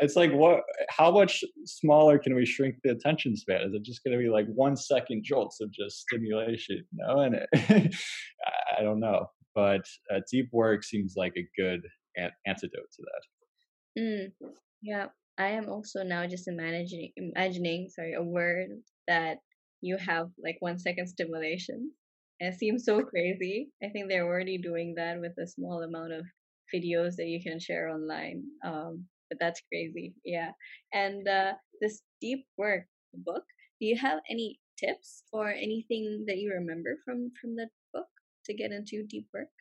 it's 0.00 0.16
like 0.16 0.32
what? 0.32 0.60
How 0.90 1.10
much 1.10 1.42
smaller 1.64 2.18
can 2.18 2.34
we 2.34 2.44
shrink 2.44 2.76
the 2.84 2.90
attention 2.90 3.36
span? 3.36 3.62
Is 3.62 3.74
it 3.74 3.82
just 3.82 4.04
going 4.04 4.16
to 4.16 4.22
be 4.22 4.28
like 4.28 4.46
one 4.54 4.76
second 4.76 5.24
jolts 5.24 5.60
of 5.60 5.72
just 5.72 6.00
stimulation? 6.00 6.84
You 6.92 7.06
know, 7.06 7.20
and 7.20 7.36
it, 7.36 7.94
I 8.78 8.82
don't 8.82 9.00
know, 9.00 9.26
but 9.54 9.82
uh, 10.14 10.20
deep 10.30 10.48
work 10.52 10.84
seems 10.84 11.14
like 11.16 11.32
a 11.38 11.48
good 11.56 11.80
an- 12.16 12.32
antidote 12.46 12.90
to 12.96 13.02
that. 13.02 14.02
Mm, 14.02 14.32
yeah. 14.82 15.06
I 15.40 15.48
am 15.52 15.70
also 15.70 16.02
now 16.02 16.26
just 16.26 16.48
imagining 16.48 17.12
imagining 17.16 17.88
sorry 17.88 18.12
a 18.12 18.22
word 18.22 18.68
that 19.08 19.38
you 19.80 19.96
have 19.96 20.28
like 20.44 20.58
one 20.60 20.78
second 20.78 21.06
stimulation. 21.06 21.92
It 22.40 22.58
seems 22.58 22.84
so 22.84 23.02
crazy. 23.02 23.70
I 23.82 23.88
think 23.88 24.08
they're 24.08 24.26
already 24.26 24.58
doing 24.58 24.94
that 24.96 25.18
with 25.18 25.32
a 25.38 25.46
small 25.46 25.82
amount 25.82 26.12
of 26.12 26.26
videos 26.74 27.16
that 27.16 27.28
you 27.32 27.42
can 27.42 27.58
share 27.58 27.88
online. 27.88 28.44
Um, 28.62 29.06
but 29.30 29.38
that's 29.40 29.62
crazy. 29.72 30.12
Yeah. 30.26 30.52
And 30.92 31.26
uh, 31.26 31.52
this 31.80 32.02
deep 32.20 32.44
work 32.58 32.84
book, 33.14 33.44
do 33.80 33.86
you 33.86 33.96
have 33.96 34.20
any 34.28 34.60
tips 34.78 35.22
or 35.32 35.48
anything 35.48 36.24
that 36.26 36.36
you 36.36 36.52
remember 36.52 36.98
from 37.02 37.32
from 37.40 37.56
that 37.56 37.70
book 37.94 38.12
to 38.44 38.52
get 38.52 38.72
into 38.72 39.06
deep 39.08 39.28
work? 39.32 39.52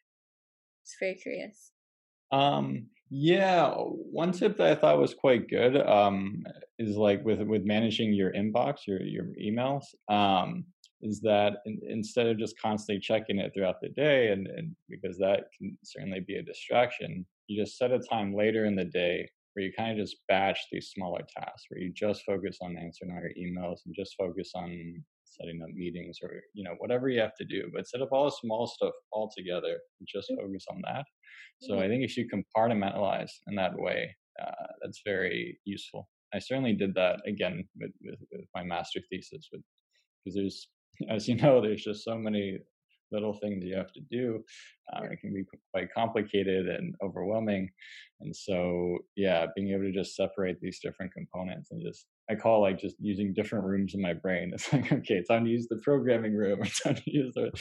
It's 0.83 0.97
very 0.99 1.15
curious. 1.15 1.71
Um, 2.31 2.87
yeah, 3.09 3.71
one 3.73 4.31
tip 4.31 4.57
that 4.57 4.67
I 4.67 4.75
thought 4.75 4.99
was 4.99 5.15
quite 5.15 5.49
good 5.49 5.75
um, 5.77 6.43
is 6.77 6.95
like 6.95 7.25
with 7.25 7.41
with 7.41 7.65
managing 7.65 8.13
your 8.13 8.31
inbox, 8.33 8.85
your 8.87 9.01
your 9.01 9.25
emails, 9.41 9.83
um, 10.09 10.65
is 11.01 11.19
that 11.21 11.57
in, 11.65 11.79
instead 11.87 12.27
of 12.27 12.37
just 12.37 12.59
constantly 12.59 12.99
checking 13.01 13.39
it 13.39 13.51
throughout 13.53 13.81
the 13.81 13.89
day, 13.89 14.31
and, 14.31 14.47
and 14.47 14.75
because 14.89 15.17
that 15.17 15.45
can 15.57 15.75
certainly 15.83 16.19
be 16.19 16.35
a 16.35 16.43
distraction, 16.43 17.25
you 17.47 17.59
just 17.63 17.77
set 17.77 17.91
a 17.91 17.99
time 17.99 18.35
later 18.35 18.65
in 18.65 18.75
the 18.75 18.85
day 18.85 19.27
where 19.53 19.65
you 19.65 19.71
kind 19.77 19.91
of 19.91 19.97
just 20.05 20.17
batch 20.27 20.59
these 20.71 20.91
smaller 20.93 21.21
tasks, 21.37 21.65
where 21.69 21.81
you 21.81 21.91
just 21.93 22.23
focus 22.25 22.57
on 22.61 22.77
answering 22.77 23.11
all 23.11 23.21
your 23.21 23.33
emails 23.37 23.79
and 23.85 23.95
just 23.95 24.15
focus 24.17 24.51
on 24.55 25.03
setting 25.25 25.61
up 25.61 25.69
meetings 25.69 26.17
or 26.23 26.41
you 26.53 26.63
know 26.63 26.75
whatever 26.79 27.09
you 27.09 27.19
have 27.19 27.35
to 27.35 27.45
do, 27.45 27.69
but 27.73 27.87
set 27.87 28.01
up 28.01 28.09
all 28.11 28.25
the 28.25 28.37
small 28.41 28.67
stuff 28.67 28.93
all 29.11 29.31
together 29.35 29.77
and 29.99 30.07
just 30.07 30.29
mm. 30.31 30.37
focus 30.37 30.65
on 30.71 30.81
that 30.83 31.05
so 31.61 31.79
I 31.79 31.87
think 31.87 32.03
if 32.03 32.15
you 32.15 32.27
compartmentalize 32.27 33.31
in 33.47 33.55
that 33.55 33.77
way, 33.77 34.15
uh, 34.41 34.67
that's 34.81 35.01
very 35.05 35.59
useful. 35.65 36.07
I 36.33 36.39
certainly 36.39 36.73
did 36.73 36.93
that 36.95 37.19
again 37.27 37.67
with, 37.79 37.91
with, 38.01 38.19
with 38.31 38.45
my 38.55 38.63
master 38.63 39.01
thesis, 39.09 39.49
because 39.51 40.35
there's, 40.35 40.69
as 41.09 41.27
you 41.27 41.35
know, 41.35 41.61
there's 41.61 41.83
just 41.83 42.03
so 42.03 42.15
many 42.15 42.59
little 43.11 43.33
things 43.33 43.63
you 43.63 43.75
have 43.75 43.91
to 43.93 44.01
do. 44.11 44.43
Um, 44.93 45.05
it 45.05 45.19
can 45.19 45.33
be 45.33 45.43
quite 45.73 45.93
complicated 45.93 46.67
and 46.67 46.95
overwhelming. 47.03 47.69
And 48.21 48.35
so, 48.35 48.97
yeah, 49.15 49.45
being 49.55 49.69
able 49.69 49.83
to 49.83 49.91
just 49.91 50.15
separate 50.15 50.59
these 50.61 50.79
different 50.79 51.13
components 51.13 51.69
and 51.71 51.81
just, 51.81 52.05
I 52.29 52.35
call 52.35 52.61
like 52.61 52.79
just 52.79 52.95
using 52.99 53.33
different 53.33 53.65
rooms 53.65 53.93
in 53.93 54.01
my 54.01 54.13
brain. 54.13 54.51
It's 54.53 54.71
like, 54.71 54.91
okay, 54.91 55.15
it's 55.15 55.29
time 55.29 55.45
to 55.45 55.51
use 55.51 55.67
the 55.69 55.81
programming 55.83 56.35
room, 56.35 56.59
or 56.61 56.65
time 56.65 56.95
to 56.95 57.11
use 57.11 57.33
the, 57.33 57.51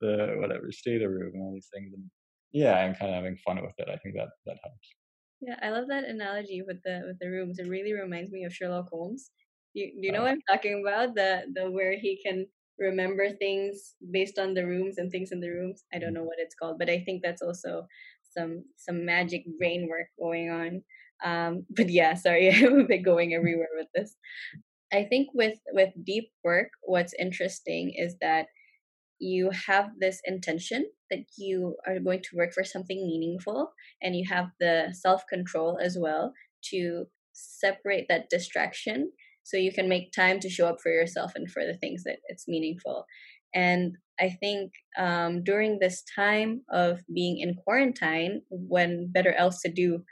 the 0.00 0.34
whatever, 0.38 0.70
STATA 0.70 1.08
room 1.08 1.32
and 1.34 1.42
all 1.42 1.52
these 1.54 1.68
things. 1.72 1.92
And 1.94 2.04
yeah, 2.52 2.74
I'm 2.76 2.94
kind 2.94 3.10
of 3.10 3.16
having 3.16 3.36
fun 3.36 3.60
with 3.62 3.74
it. 3.78 3.88
I 3.88 3.96
think 3.96 4.14
that 4.14 4.28
that 4.46 4.56
helps. 4.62 4.88
Yeah, 5.40 5.56
I 5.60 5.70
love 5.70 5.88
that 5.88 6.04
analogy 6.04 6.62
with 6.62 6.82
the 6.84 7.02
with 7.06 7.18
the 7.18 7.28
rooms. 7.28 7.58
It 7.58 7.68
really 7.68 7.92
reminds 7.92 8.30
me 8.30 8.44
of 8.44 8.54
Sherlock 8.54 8.88
Holmes. 8.88 9.30
You 9.74 9.92
you 9.94 10.12
know 10.12 10.20
oh. 10.20 10.22
what 10.22 10.30
I'm 10.30 10.42
talking 10.50 10.82
about? 10.86 11.14
The 11.14 11.42
the 11.52 11.70
where 11.70 11.98
he 11.98 12.20
can 12.24 12.46
remember 12.78 13.30
things 13.30 13.94
based 14.10 14.38
on 14.38 14.54
the 14.54 14.66
rooms 14.66 14.98
and 14.98 15.10
things 15.10 15.32
in 15.32 15.40
the 15.40 15.50
rooms. 15.50 15.84
I 15.92 15.98
don't 15.98 16.10
mm. 16.10 16.14
know 16.14 16.24
what 16.24 16.38
it's 16.38 16.54
called, 16.54 16.78
but 16.78 16.90
I 16.90 17.00
think 17.00 17.22
that's 17.22 17.42
also 17.42 17.86
some 18.36 18.64
some 18.76 19.04
magic 19.04 19.44
brain 19.58 19.88
work 19.88 20.08
going 20.18 20.50
on. 20.50 20.82
Um, 21.24 21.66
but 21.76 21.88
yeah, 21.88 22.14
sorry, 22.14 22.50
I'm 22.54 22.80
a 22.80 22.84
bit 22.84 23.04
going 23.04 23.34
everywhere 23.34 23.68
with 23.76 23.88
this. 23.94 24.16
I 24.92 25.04
think 25.04 25.28
with 25.34 25.58
with 25.72 25.90
deep 26.04 26.30
work, 26.42 26.68
what's 26.82 27.14
interesting 27.18 27.92
is 27.96 28.16
that 28.20 28.46
you 29.20 29.50
have 29.66 29.90
this 30.00 30.20
intention 30.24 30.86
that 31.10 31.24
you 31.38 31.76
are 31.86 31.98
going 32.00 32.20
to 32.20 32.36
work 32.36 32.52
for 32.52 32.64
something 32.64 33.06
meaningful 33.06 33.72
and 34.02 34.16
you 34.16 34.24
have 34.28 34.46
the 34.60 34.92
self 34.92 35.24
control 35.28 35.78
as 35.80 35.96
well 35.98 36.32
to 36.70 37.06
separate 37.32 38.06
that 38.08 38.28
distraction 38.30 39.10
so 39.44 39.56
you 39.56 39.72
can 39.72 39.88
make 39.88 40.12
time 40.12 40.40
to 40.40 40.50
show 40.50 40.66
up 40.66 40.78
for 40.82 40.90
yourself 40.90 41.32
and 41.36 41.50
for 41.50 41.64
the 41.64 41.76
things 41.78 42.02
that 42.04 42.18
it's 42.28 42.48
meaningful 42.48 43.04
and 43.54 43.96
i 44.20 44.28
think 44.28 44.72
um, 44.98 45.42
during 45.44 45.78
this 45.78 46.02
time 46.16 46.62
of 46.72 47.00
being 47.14 47.38
in 47.38 47.54
quarantine 47.64 48.42
when 48.50 49.10
better 49.12 49.32
else 49.34 49.60
to 49.60 49.70
do 49.70 50.02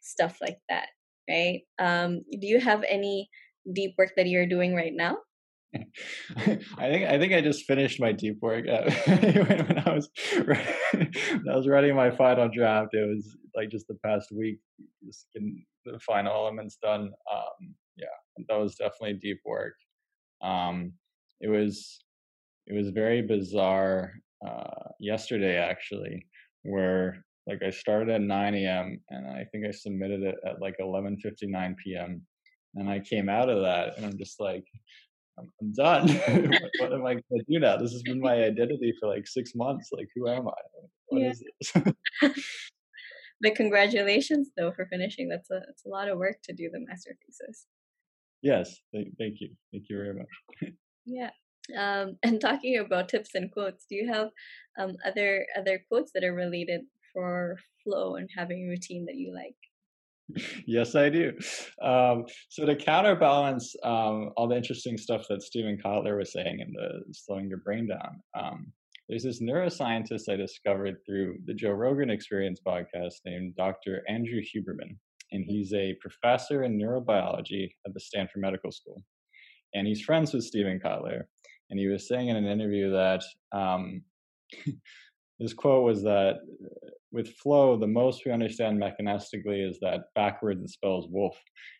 stuff 0.00 0.38
like 0.40 0.58
that 0.68 0.88
right 1.28 1.62
um, 1.78 2.20
do 2.40 2.46
you 2.46 2.60
have 2.60 2.84
any 2.88 3.28
deep 3.74 3.94
work 3.98 4.10
that 4.16 4.26
you're 4.26 4.46
doing 4.46 4.74
right 4.74 4.92
now 4.94 5.16
I 6.36 6.90
think 6.90 7.08
I 7.08 7.18
think 7.18 7.32
I 7.32 7.40
just 7.40 7.64
finished 7.64 8.00
my 8.00 8.12
deep 8.12 8.38
work 8.42 8.66
uh, 8.68 8.90
when 9.06 9.82
I 9.86 9.94
was 9.94 10.10
when 10.44 11.48
I 11.48 11.56
was 11.56 11.68
writing 11.68 11.94
my 11.94 12.10
final 12.10 12.48
draft. 12.48 12.92
It 12.92 13.06
was 13.08 13.36
like 13.54 13.70
just 13.70 13.86
the 13.86 13.96
past 14.04 14.32
week, 14.32 14.58
just 15.04 15.26
getting 15.32 15.64
the 15.84 16.00
final 16.00 16.32
elements 16.32 16.76
done. 16.82 17.12
Um, 17.32 17.74
yeah, 17.96 18.06
that 18.48 18.58
was 18.58 18.76
definitely 18.76 19.14
deep 19.14 19.40
work. 19.44 19.74
Um, 20.42 20.92
it 21.40 21.48
was 21.48 22.02
it 22.66 22.74
was 22.74 22.90
very 22.90 23.22
bizarre 23.22 24.12
uh, 24.46 24.90
yesterday 24.98 25.56
actually, 25.56 26.26
where 26.62 27.24
like 27.46 27.62
I 27.62 27.70
started 27.70 28.10
at 28.10 28.20
9 28.20 28.54
a.m. 28.54 29.00
and 29.10 29.26
I 29.26 29.44
think 29.50 29.66
I 29.66 29.70
submitted 29.70 30.22
it 30.22 30.36
at 30.46 30.60
like 30.60 30.76
11:59 30.80 31.74
p.m. 31.82 32.22
And 32.76 32.88
I 32.88 33.00
came 33.00 33.28
out 33.28 33.48
of 33.48 33.62
that 33.62 33.96
and 33.96 34.06
I'm 34.06 34.16
just 34.16 34.38
like, 34.38 34.64
I'm, 35.38 35.52
I'm 35.60 35.72
done. 35.72 36.08
what, 36.50 36.70
what, 36.78 36.92
am 36.92 37.06
I 37.06 37.14
going 37.14 37.24
to 37.38 37.44
do 37.48 37.58
now? 37.58 37.76
This 37.76 37.92
has 37.92 38.02
been 38.02 38.20
my 38.20 38.34
identity 38.44 38.92
for 39.00 39.08
like 39.08 39.26
six 39.26 39.54
months. 39.54 39.88
Like, 39.92 40.08
who 40.14 40.28
am 40.28 40.46
I? 40.48 40.52
What 41.08 41.22
yeah. 41.22 41.30
is 41.30 41.42
this? 41.60 41.94
but 43.40 43.54
congratulations, 43.56 44.50
though, 44.56 44.70
for 44.70 44.86
finishing. 44.86 45.28
That's 45.28 45.50
a 45.50 45.60
that's 45.66 45.84
a 45.84 45.88
lot 45.88 46.08
of 46.08 46.18
work 46.18 46.36
to 46.44 46.52
do 46.52 46.70
the 46.72 46.80
master 46.86 47.16
thesis. 47.26 47.66
Yes, 48.42 48.76
thank, 48.92 49.08
thank 49.18 49.40
you, 49.40 49.50
thank 49.72 49.84
you 49.88 49.96
very 49.96 50.14
much. 50.14 50.72
yeah, 51.06 51.30
um, 51.78 52.16
and 52.22 52.40
talking 52.40 52.78
about 52.78 53.08
tips 53.08 53.34
and 53.34 53.50
quotes, 53.50 53.86
do 53.88 53.96
you 53.96 54.12
have 54.12 54.30
um, 54.78 54.96
other 55.06 55.46
other 55.58 55.82
quotes 55.88 56.12
that 56.14 56.24
are 56.24 56.34
related 56.34 56.82
for 57.12 57.56
flow 57.84 58.16
and 58.16 58.28
having 58.36 58.64
a 58.64 58.68
routine 58.68 59.06
that 59.06 59.16
you 59.16 59.34
like? 59.34 59.56
yes, 60.66 60.94
I 60.94 61.08
do. 61.08 61.32
Um, 61.82 62.24
so 62.48 62.64
to 62.64 62.76
counterbalance 62.76 63.74
um, 63.82 64.30
all 64.36 64.48
the 64.48 64.56
interesting 64.56 64.96
stuff 64.96 65.26
that 65.28 65.42
Steven 65.42 65.78
Kotler 65.84 66.18
was 66.18 66.32
saying 66.32 66.60
in 66.60 66.72
the 66.72 67.02
slowing 67.12 67.48
your 67.48 67.58
brain 67.58 67.88
down, 67.88 68.20
um, 68.38 68.72
there's 69.08 69.24
this 69.24 69.42
neuroscientist 69.42 70.28
I 70.28 70.36
discovered 70.36 70.98
through 71.04 71.38
the 71.46 71.54
Joe 71.54 71.72
Rogan 71.72 72.10
Experience 72.10 72.60
podcast 72.64 73.14
named 73.26 73.56
Dr. 73.56 74.02
Andrew 74.08 74.40
Huberman, 74.40 74.96
and 75.32 75.44
he's 75.44 75.72
a 75.72 75.96
professor 76.00 76.64
in 76.64 76.78
neurobiology 76.78 77.70
at 77.86 77.94
the 77.94 78.00
Stanford 78.00 78.42
Medical 78.42 78.72
School, 78.72 79.02
and 79.74 79.86
he's 79.86 80.02
friends 80.02 80.32
with 80.32 80.44
Steven 80.44 80.80
Kotler. 80.84 81.22
And 81.70 81.78
he 81.78 81.86
was 81.86 82.08
saying 82.08 82.28
in 82.28 82.36
an 82.36 82.46
interview 82.46 82.90
that 82.90 83.22
um, 83.52 84.02
his 85.38 85.54
quote 85.54 85.84
was 85.84 86.02
that 86.02 86.38
with 87.12 87.34
flow, 87.36 87.76
the 87.76 87.86
most 87.86 88.22
we 88.24 88.32
understand 88.32 88.80
mechanistically 88.80 89.68
is 89.68 89.78
that 89.80 90.06
backwards 90.14 90.62
it 90.62 90.70
spells 90.70 91.06
wolf. 91.08 91.36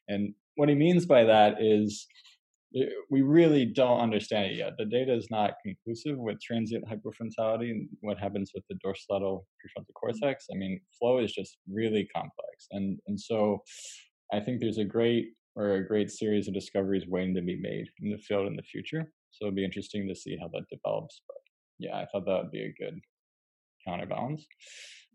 And 0.09 0.35
what 0.57 0.69
he 0.69 0.75
means 0.75 1.07
by 1.07 1.25
that 1.25 1.57
is 1.61 2.07
we 3.11 3.22
really 3.22 3.64
don't 3.64 4.00
understand 4.00 4.46
it 4.46 4.56
yet. 4.56 4.74
The 4.78 4.85
data 4.85 5.12
is 5.12 5.28
not 5.30 5.54
conclusive 5.64 6.18
with 6.18 6.40
transient 6.40 6.85
hypofrontality 6.87 7.70
and 7.70 7.88
what 8.00 8.18
happens 8.18 8.52
with 8.54 8.64
the 8.68 8.76
dorsolateral 8.76 9.42
prefrontal 9.59 9.94
cortex. 9.94 10.46
I 10.52 10.56
mean, 10.56 10.80
flow 10.98 11.18
is 11.18 11.33
just 11.33 11.59
really 11.68 12.09
complex. 12.14 12.68
And, 12.70 12.98
and 13.09 13.18
so 13.18 13.62
I 14.33 14.40
think 14.40 14.61
there's 14.61 14.78
a 14.78 14.85
great 14.85 15.30
or 15.56 15.74
a 15.74 15.87
great 15.87 16.11
series 16.11 16.46
of 16.46 16.54
discoveries 16.54 17.09
waiting 17.09 17.35
to 17.35 17.42
be 17.42 17.56
made 17.56 17.87
in 18.00 18.11
the 18.11 18.18
field 18.18 18.46
in 18.46 18.54
the 18.54 18.62
future. 18.62 19.12
So 19.33 19.46
it'll 19.46 19.56
be 19.56 19.64
interesting 19.64 20.06
to 20.09 20.14
see 20.14 20.37
how 20.40 20.48
that 20.48 20.68
develops. 20.70 21.22
But 21.26 21.37
yeah, 21.78 21.96
I 21.96 22.06
thought 22.06 22.24
that 22.26 22.42
would 22.42 22.52
be 22.52 22.62
a 22.62 22.74
good 22.78 23.00
counterbalance. 23.87 24.46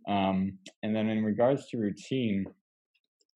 Um, 0.09 0.57
and 0.83 0.95
then 0.95 1.09
in 1.09 1.23
regards 1.23 1.67
to 1.69 1.77
routine, 1.77 2.45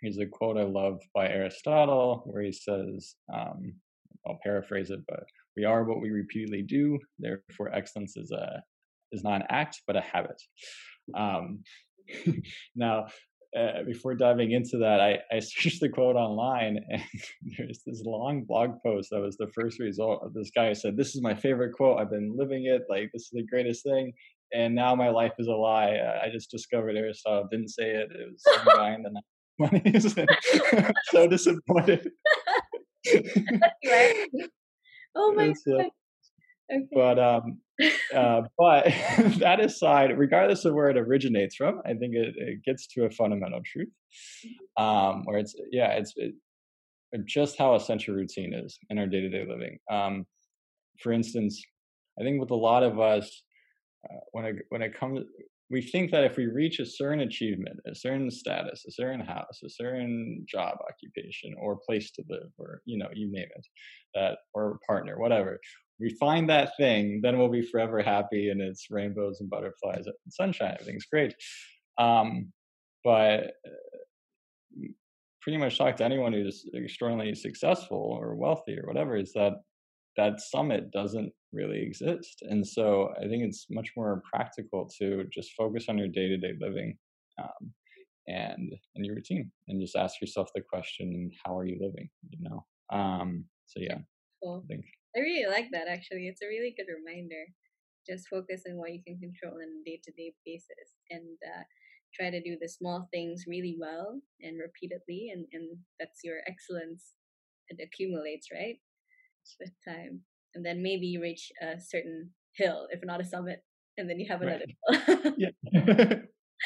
here's 0.01 0.17
a 0.17 0.25
quote 0.25 0.57
I 0.57 0.63
love 0.63 0.99
by 1.15 1.27
Aristotle 1.27 2.23
where 2.25 2.43
he 2.43 2.51
says, 2.51 3.15
um, 3.33 3.73
I'll 4.27 4.39
paraphrase 4.43 4.89
it, 4.89 4.99
but 5.07 5.23
we 5.55 5.63
are 5.65 5.83
what 5.83 6.01
we 6.01 6.09
repeatedly 6.09 6.61
do. 6.61 6.99
Therefore, 7.17 7.73
excellence 7.73 8.17
is 8.17 8.31
a 8.31 8.61
is 9.11 9.23
not 9.23 9.41
an 9.41 9.47
act 9.49 9.81
but 9.87 9.95
a 9.95 10.01
habit. 10.01 10.41
Um, 11.15 11.63
now, 12.75 13.07
uh, 13.57 13.83
before 13.83 14.13
diving 14.13 14.51
into 14.51 14.77
that, 14.77 15.01
I, 15.01 15.19
I 15.35 15.39
searched 15.39 15.81
the 15.81 15.89
quote 15.89 16.15
online, 16.15 16.79
and 16.89 17.01
there's 17.57 17.81
this 17.85 18.03
long 18.05 18.43
blog 18.43 18.81
post 18.85 19.09
that 19.11 19.21
was 19.21 19.37
the 19.37 19.51
first 19.55 19.79
result 19.79 20.21
of 20.23 20.33
this 20.33 20.51
guy 20.55 20.73
said, 20.73 20.97
"This 20.97 21.15
is 21.15 21.21
my 21.21 21.33
favorite 21.33 21.73
quote. 21.73 21.99
I've 21.99 22.11
been 22.11 22.35
living 22.37 22.65
it. 22.65 22.83
Like 22.89 23.09
this 23.13 23.23
is 23.23 23.31
the 23.33 23.45
greatest 23.45 23.83
thing." 23.83 24.13
And 24.51 24.73
now 24.73 24.95
my 24.95 25.09
life 25.09 25.33
is 25.37 25.47
a 25.47 25.51
lie. 25.51 25.95
I 26.23 26.29
just 26.31 26.49
discovered 26.49 26.97
Aristotle 26.97 27.47
didn't 27.51 27.69
say 27.69 27.91
it. 27.91 28.09
It 28.11 28.31
was 28.31 28.43
in 28.95 29.03
the 29.03 29.21
20s. 29.59 30.27
so 31.11 31.27
disappointed. 31.27 32.09
oh 35.15 35.33
my 35.33 35.53
god. 35.65 35.89
Okay. 36.71 36.87
But 36.93 37.17
um, 37.17 37.59
uh, 38.13 38.43
but 38.57 38.85
that 39.39 39.59
aside, 39.59 40.17
regardless 40.17 40.65
of 40.65 40.73
where 40.73 40.89
it 40.89 40.97
originates 40.97 41.55
from, 41.55 41.81
I 41.85 41.93
think 41.93 42.15
it, 42.15 42.35
it 42.37 42.63
gets 42.63 42.87
to 42.87 43.05
a 43.05 43.09
fundamental 43.09 43.61
truth, 43.65 43.89
mm-hmm. 44.45 44.83
um, 44.83 45.23
where 45.25 45.39
it's 45.39 45.55
yeah, 45.71 45.93
it's 45.93 46.13
it, 46.15 46.33
just 47.25 47.57
how 47.57 47.75
essential 47.75 48.13
routine 48.13 48.53
is 48.53 48.77
in 48.89 48.99
our 48.99 49.07
day 49.07 49.21
to 49.21 49.29
day 49.29 49.45
living. 49.49 49.79
Um, 49.89 50.25
for 51.01 51.11
instance, 51.11 51.63
I 52.19 52.23
think 52.23 52.39
with 52.39 52.51
a 52.51 52.55
lot 52.55 52.83
of 52.83 52.99
us, 52.99 53.43
uh, 54.07 54.19
when 54.31 54.45
it 54.45 54.55
when 54.69 54.81
it 54.81 54.93
comes, 54.93 55.25
we 55.69 55.81
think 55.81 56.11
that 56.11 56.23
if 56.23 56.35
we 56.35 56.47
reach 56.47 56.79
a 56.79 56.85
certain 56.85 57.19
achievement, 57.19 57.79
a 57.85 57.93
certain 57.93 58.31
status, 58.31 58.85
a 58.87 58.91
certain 58.91 59.19
house, 59.19 59.61
a 59.63 59.69
certain 59.69 60.45
job 60.47 60.77
occupation, 60.89 61.53
or 61.59 61.79
place 61.87 62.11
to 62.11 62.23
live, 62.29 62.49
or 62.57 62.81
you 62.85 62.97
know, 62.97 63.09
you 63.13 63.31
name 63.31 63.47
it, 63.55 63.67
that 64.15 64.39
or 64.53 64.79
partner, 64.87 65.19
whatever, 65.19 65.59
we 65.99 66.15
find 66.19 66.49
that 66.49 66.71
thing, 66.77 67.19
then 67.21 67.37
we'll 67.37 67.49
be 67.49 67.61
forever 67.61 68.01
happy 68.01 68.49
and 68.49 68.61
it's 68.61 68.87
rainbows 68.89 69.41
and 69.41 69.49
butterflies 69.49 70.05
and 70.07 70.15
sunshine. 70.29 70.75
Everything's 70.79 71.05
great. 71.05 71.35
Um, 71.97 72.51
but 73.03 73.51
uh, 73.65 74.87
pretty 75.41 75.57
much 75.57 75.77
talk 75.77 75.97
to 75.97 76.05
anyone 76.05 76.33
who's 76.33 76.65
extraordinarily 76.75 77.35
successful 77.35 78.17
or 78.19 78.35
wealthy 78.35 78.77
or 78.77 78.87
whatever 78.87 79.15
is 79.15 79.33
that 79.33 79.53
that 80.17 80.39
summit 80.39 80.91
doesn't 80.91 81.31
really 81.51 81.81
exist. 81.81 82.41
And 82.41 82.65
so 82.65 83.09
I 83.17 83.27
think 83.27 83.43
it's 83.43 83.67
much 83.69 83.91
more 83.95 84.21
practical 84.31 84.89
to 84.99 85.25
just 85.31 85.53
focus 85.53 85.85
on 85.89 85.97
your 85.97 86.07
day 86.07 86.27
to 86.27 86.37
day 86.37 86.53
living 86.59 86.97
um, 87.41 87.73
and 88.27 88.73
and 88.95 89.05
your 89.05 89.15
routine 89.15 89.51
and 89.67 89.81
just 89.81 89.95
ask 89.95 90.21
yourself 90.21 90.49
the 90.53 90.61
question, 90.61 91.31
how 91.43 91.57
are 91.57 91.65
you 91.65 91.77
living? 91.79 92.09
You 92.29 92.39
know? 92.41 92.65
Um, 92.91 93.45
so 93.65 93.79
yeah, 93.79 93.99
cool. 94.43 94.65
I 94.69 94.75
I 95.15 95.19
really 95.19 95.49
like 95.49 95.69
that 95.71 95.87
actually. 95.87 96.27
It's 96.27 96.41
a 96.41 96.47
really 96.47 96.73
good 96.77 96.91
reminder. 96.91 97.45
Just 98.07 98.27
focus 98.27 98.63
on 98.67 98.77
what 98.77 98.93
you 98.93 99.01
can 99.05 99.19
control 99.19 99.61
on 99.61 99.81
a 99.81 99.83
day 99.85 99.99
to 100.03 100.11
day 100.11 100.33
basis 100.45 100.97
and 101.09 101.37
uh, 101.45 101.63
try 102.13 102.29
to 102.29 102.41
do 102.41 102.57
the 102.59 102.67
small 102.69 103.07
things 103.13 103.45
really 103.47 103.77
well 103.79 104.19
and 104.41 104.57
repeatedly, 104.59 105.29
and, 105.33 105.45
and 105.53 105.77
that's 105.99 106.21
your 106.23 106.39
excellence. 106.47 107.13
It 107.69 107.79
accumulates, 107.83 108.47
right? 108.51 108.77
With 109.59 109.71
time. 109.87 110.21
And 110.55 110.65
then 110.65 110.81
maybe 110.81 111.07
you 111.07 111.21
reach 111.21 111.51
a 111.61 111.79
certain 111.79 112.31
hill, 112.55 112.87
if 112.91 112.99
not 113.03 113.21
a 113.21 113.25
summit, 113.25 113.63
and 113.97 114.09
then 114.09 114.19
you 114.19 114.27
have 114.29 114.41
another 114.41 114.65
right. 114.89 115.03
hill. 115.05 115.33
yeah. 115.37 116.15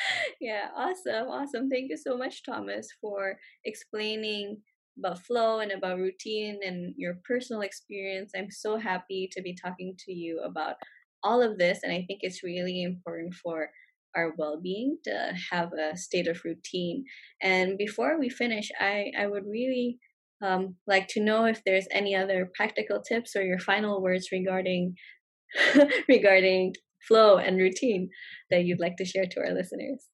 yeah, 0.41 0.67
awesome, 0.75 1.27
awesome. 1.27 1.69
Thank 1.69 1.89
you 1.89 1.97
so 1.97 2.17
much, 2.17 2.43
Thomas, 2.43 2.87
for 3.01 3.37
explaining 3.65 4.61
about 4.97 5.19
flow 5.19 5.59
and 5.59 5.71
about 5.71 5.97
routine 5.97 6.59
and 6.63 6.93
your 6.97 7.19
personal 7.27 7.61
experience. 7.61 8.31
I'm 8.35 8.51
so 8.51 8.77
happy 8.77 9.29
to 9.33 9.41
be 9.41 9.55
talking 9.55 9.95
to 10.05 10.13
you 10.13 10.39
about 10.41 10.75
all 11.23 11.41
of 11.41 11.57
this. 11.57 11.79
And 11.83 11.91
I 11.91 12.03
think 12.07 12.19
it's 12.21 12.43
really 12.43 12.83
important 12.83 13.33
for 13.35 13.69
our 14.15 14.33
well-being 14.37 14.97
to 15.05 15.33
have 15.51 15.71
a 15.73 15.97
state 15.97 16.27
of 16.27 16.43
routine. 16.45 17.05
And 17.41 17.77
before 17.77 18.19
we 18.19 18.29
finish, 18.29 18.69
I, 18.79 19.11
I 19.17 19.27
would 19.27 19.45
really 19.47 19.97
um, 20.43 20.75
like 20.87 21.07
to 21.09 21.21
know 21.21 21.45
if 21.45 21.61
there's 21.65 21.87
any 21.91 22.15
other 22.15 22.49
practical 22.55 23.01
tips 23.01 23.35
or 23.35 23.43
your 23.43 23.59
final 23.59 24.01
words 24.01 24.29
regarding 24.31 24.95
regarding 26.09 26.73
flow 27.07 27.37
and 27.37 27.57
routine 27.57 28.09
that 28.49 28.65
you'd 28.65 28.79
like 28.79 28.95
to 28.97 29.05
share 29.05 29.25
to 29.29 29.39
our 29.39 29.53
listeners. 29.53 30.05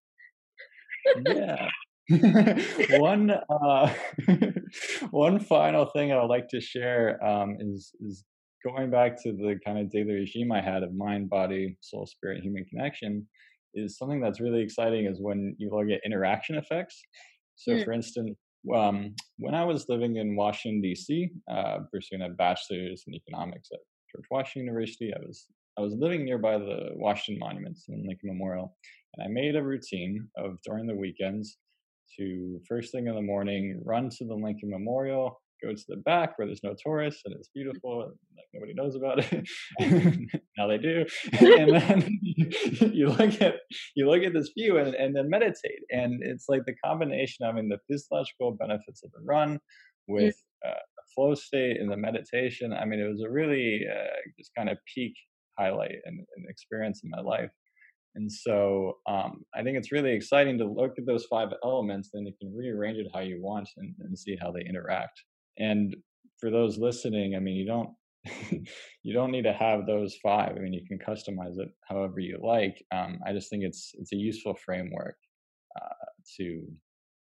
yeah. 1.26 1.68
one 3.00 3.30
uh, 3.30 3.94
one 5.12 5.39
final 5.39 5.86
thing 5.86 6.12
I 6.12 6.20
would 6.20 6.28
like 6.28 6.48
to 6.50 6.60
share 6.60 7.24
um, 7.24 7.58
is 7.60 7.92
is 8.02 8.24
going 8.65 8.89
back 8.89 9.22
to 9.24 9.32
the 9.32 9.60
kind 9.63 9.78
of 9.78 9.92
daily 9.92 10.13
regime 10.13 10.52
I 10.52 10.62
had 10.62 10.82
of 10.82 10.94
mind, 10.94 11.30
body, 11.30 11.78
soul, 11.82 12.08
spirit, 12.08 12.44
human 12.44 12.65
connection. 12.65 13.28
Is 13.76 13.98
something 14.00 14.20
that's 14.20 14.42
really 14.42 14.63
exciting 14.63 15.06
is 15.06 15.22
when 15.22 15.56
you 15.60 15.70
look 15.72 15.89
at 15.92 16.02
interaction 16.04 16.56
effects. 16.56 17.00
So, 17.56 17.74
mm. 17.74 17.86
for 17.86 17.94
instance, 17.94 18.36
um, 18.74 19.15
when 19.38 19.56
I 19.56 19.63
was 19.63 19.88
living 19.89 20.17
in 20.17 20.36
Washington 20.36 20.82
D.C., 20.82 21.30
uh, 21.50 21.80
pursuing 21.91 22.22
a 22.22 22.30
bachelor's 22.30 23.04
in 23.08 23.15
economics 23.15 23.69
at 23.72 23.80
George 24.12 24.26
Washington 24.30 24.67
University, 24.67 25.13
I 25.13 25.19
was 25.19 25.48
I 25.78 25.82
was 25.82 25.93
living 25.93 26.26
nearby 26.26 26.58
the 26.58 26.89
Washington 26.95 27.39
Monuments 27.39 27.86
and 27.88 28.06
Lincoln 28.06 28.30
Memorial, 28.30 28.76
and 29.15 29.26
I 29.26 29.30
made 29.30 29.56
a 29.56 29.63
routine 29.63 30.28
of 30.38 30.58
during 30.65 30.88
the 30.88 30.95
weekends 30.95 31.58
to 32.17 32.60
first 32.67 32.91
thing 32.91 33.08
in 33.08 33.15
the 33.15 33.22
morning, 33.22 33.82
run 33.86 34.10
to 34.10 34.26
the 34.26 34.34
Lincoln 34.34 34.72
Memorial, 34.72 35.39
go 35.62 35.74
to 35.74 35.84
the 35.88 35.98
back 35.98 36.38
where 36.38 36.48
there's 36.48 36.63
no 36.63 36.76
tourists 36.82 37.22
and 37.26 37.36
it's 37.36 37.50
beautiful 37.54 38.04
and 38.04 38.12
like 38.36 38.48
nobody 38.54 38.74
knows 38.74 38.95
about 38.95 39.19
it. 39.19 39.48
Now 40.58 40.67
they 40.67 40.78
do. 40.78 41.06
And 41.39 41.74
then 41.74 42.19
you 42.93 43.08
look 43.08 43.41
at 43.41 43.56
you 43.95 44.10
look 44.10 44.24
at 44.24 44.34
this 44.34 44.52
view 44.58 44.78
and, 44.78 44.93
and 44.93 45.15
then 45.15 45.30
meditate. 45.30 45.82
And 45.89 46.22
it's 46.22 46.45
like 46.50 46.65
the 46.65 46.76
combination 46.84 47.45
of 47.45 47.56
I 47.56 47.62
mean, 47.62 47.69
the 47.69 47.80
physiological 47.89 48.52
benefits 48.52 49.04
of 49.04 49.12
the 49.12 49.24
run 49.24 49.60
with 50.08 50.36
uh, 50.65 50.72
the 50.72 51.04
flow 51.15 51.34
state 51.36 51.80
and 51.80 51.91
the 51.91 51.98
meditation. 51.98 52.74
I 52.74 52.86
mean 52.86 53.00
it 53.00 53.10
was 53.10 53.24
a 53.26 53.30
really 53.30 53.86
uh, 53.89 54.17
just 54.38 54.52
kind 54.58 54.69
of 54.69 54.78
peak 54.93 55.13
highlight 55.58 55.95
and, 56.06 56.19
and 56.36 56.45
experience 56.50 57.02
in 57.04 57.10
my 57.10 57.22
life. 57.22 57.52
And 58.15 58.32
so 58.32 58.98
um, 59.08 59.43
I 59.56 59.63
think 59.63 59.78
it's 59.78 59.91
really 59.91 60.13
exciting 60.13 60.58
to 60.58 60.65
look 60.65 60.93
at 60.98 61.06
those 61.06 61.26
five 61.26 61.50
elements, 61.63 62.10
then 62.12 62.26
you 62.26 62.34
can 62.39 62.54
rearrange 62.56 62.98
it 62.98 63.08
how 63.13 63.22
you 63.22 63.41
want 63.41 63.69
and, 63.78 63.93
and 64.00 64.17
see 64.17 64.36
how 64.41 64.52
they 64.52 64.62
interact. 64.67 65.22
And 65.60 65.95
for 66.39 66.50
those 66.50 66.78
listening, 66.78 67.36
I 67.36 67.39
mean, 67.39 67.56
you 67.56 67.65
don't 67.65 67.89
you 69.04 69.13
don't 69.13 69.32
need 69.32 69.43
to 69.43 69.54
have 69.54 69.86
those 69.86 70.17
five. 70.22 70.56
I 70.56 70.60
mean, 70.60 70.74
you 70.74 70.86
can 70.86 71.00
customize 71.00 71.58
it 71.60 71.69
however 71.88 72.19
you 72.19 72.39
like. 72.41 72.84
Um, 72.91 73.19
I 73.26 73.34
just 73.34 73.50
think 73.50 73.63
it's 73.63 73.91
it's 73.95 74.13
a 74.13 74.17
useful 74.17 74.56
framework 74.56 75.15
uh, 75.80 76.06
to 76.38 76.67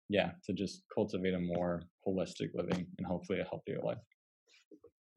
yeah 0.09 0.31
to 0.45 0.53
just 0.53 0.83
cultivate 0.93 1.33
a 1.33 1.39
more 1.39 1.83
holistic 2.07 2.49
living 2.53 2.87
and 2.97 3.07
hopefully 3.07 3.39
a 3.39 3.43
healthier 3.43 3.79
life. 3.83 3.97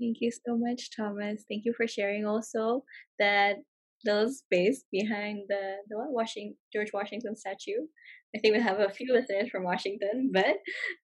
Thank 0.00 0.20
you 0.20 0.30
so 0.30 0.56
much, 0.56 0.90
Thomas. 0.96 1.44
Thank 1.48 1.64
you 1.64 1.72
for 1.74 1.86
sharing 1.86 2.26
also 2.26 2.84
that 3.18 3.56
little 4.04 4.30
space 4.30 4.84
behind 4.90 5.44
the 5.48 5.76
the 5.88 5.96
Washington 6.10 6.56
George 6.72 6.92
Washington 6.92 7.36
statue. 7.36 7.86
I 8.34 8.38
think 8.38 8.54
we 8.54 8.62
have 8.62 8.80
a 8.80 8.88
few 8.88 9.12
listeners 9.12 9.50
from 9.50 9.64
Washington, 9.64 10.30
but 10.32 10.56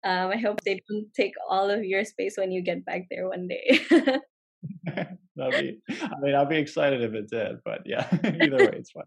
um, 0.03 0.31
I 0.31 0.39
hope 0.39 0.63
they 0.63 0.81
don't 0.89 1.13
take 1.15 1.35
all 1.49 1.69
of 1.71 1.85
your 1.85 2.05
space 2.05 2.37
when 2.39 2.51
you 2.51 2.63
get 2.63 2.85
back 2.87 3.03
there 3.11 3.29
one 3.29 3.49
day. 3.49 3.81
Be. 5.51 5.81
I 5.89 6.21
mean, 6.21 6.35
I'll 6.35 6.47
be 6.47 6.57
excited 6.57 7.01
if 7.03 7.15
it 7.15 7.31
did, 7.31 7.59
but 7.65 7.83
yeah, 7.87 8.09
either 8.25 8.57
way, 8.57 8.73
it's 8.75 8.91
fine 8.91 9.05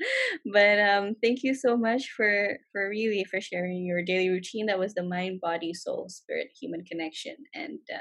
but 0.52 0.78
um 0.80 1.14
thank 1.22 1.42
you 1.42 1.54
so 1.54 1.76
much 1.76 2.10
for 2.16 2.58
for 2.72 2.88
really 2.88 3.24
for 3.30 3.40
sharing 3.40 3.84
your 3.86 4.02
daily 4.02 4.28
routine. 4.28 4.66
That 4.66 4.78
was 4.78 4.94
the 4.94 5.02
mind 5.04 5.40
body 5.40 5.72
soul 5.72 6.08
spirit 6.08 6.48
human 6.60 6.84
connection 6.84 7.36
and 7.54 7.78
uh, 7.92 7.98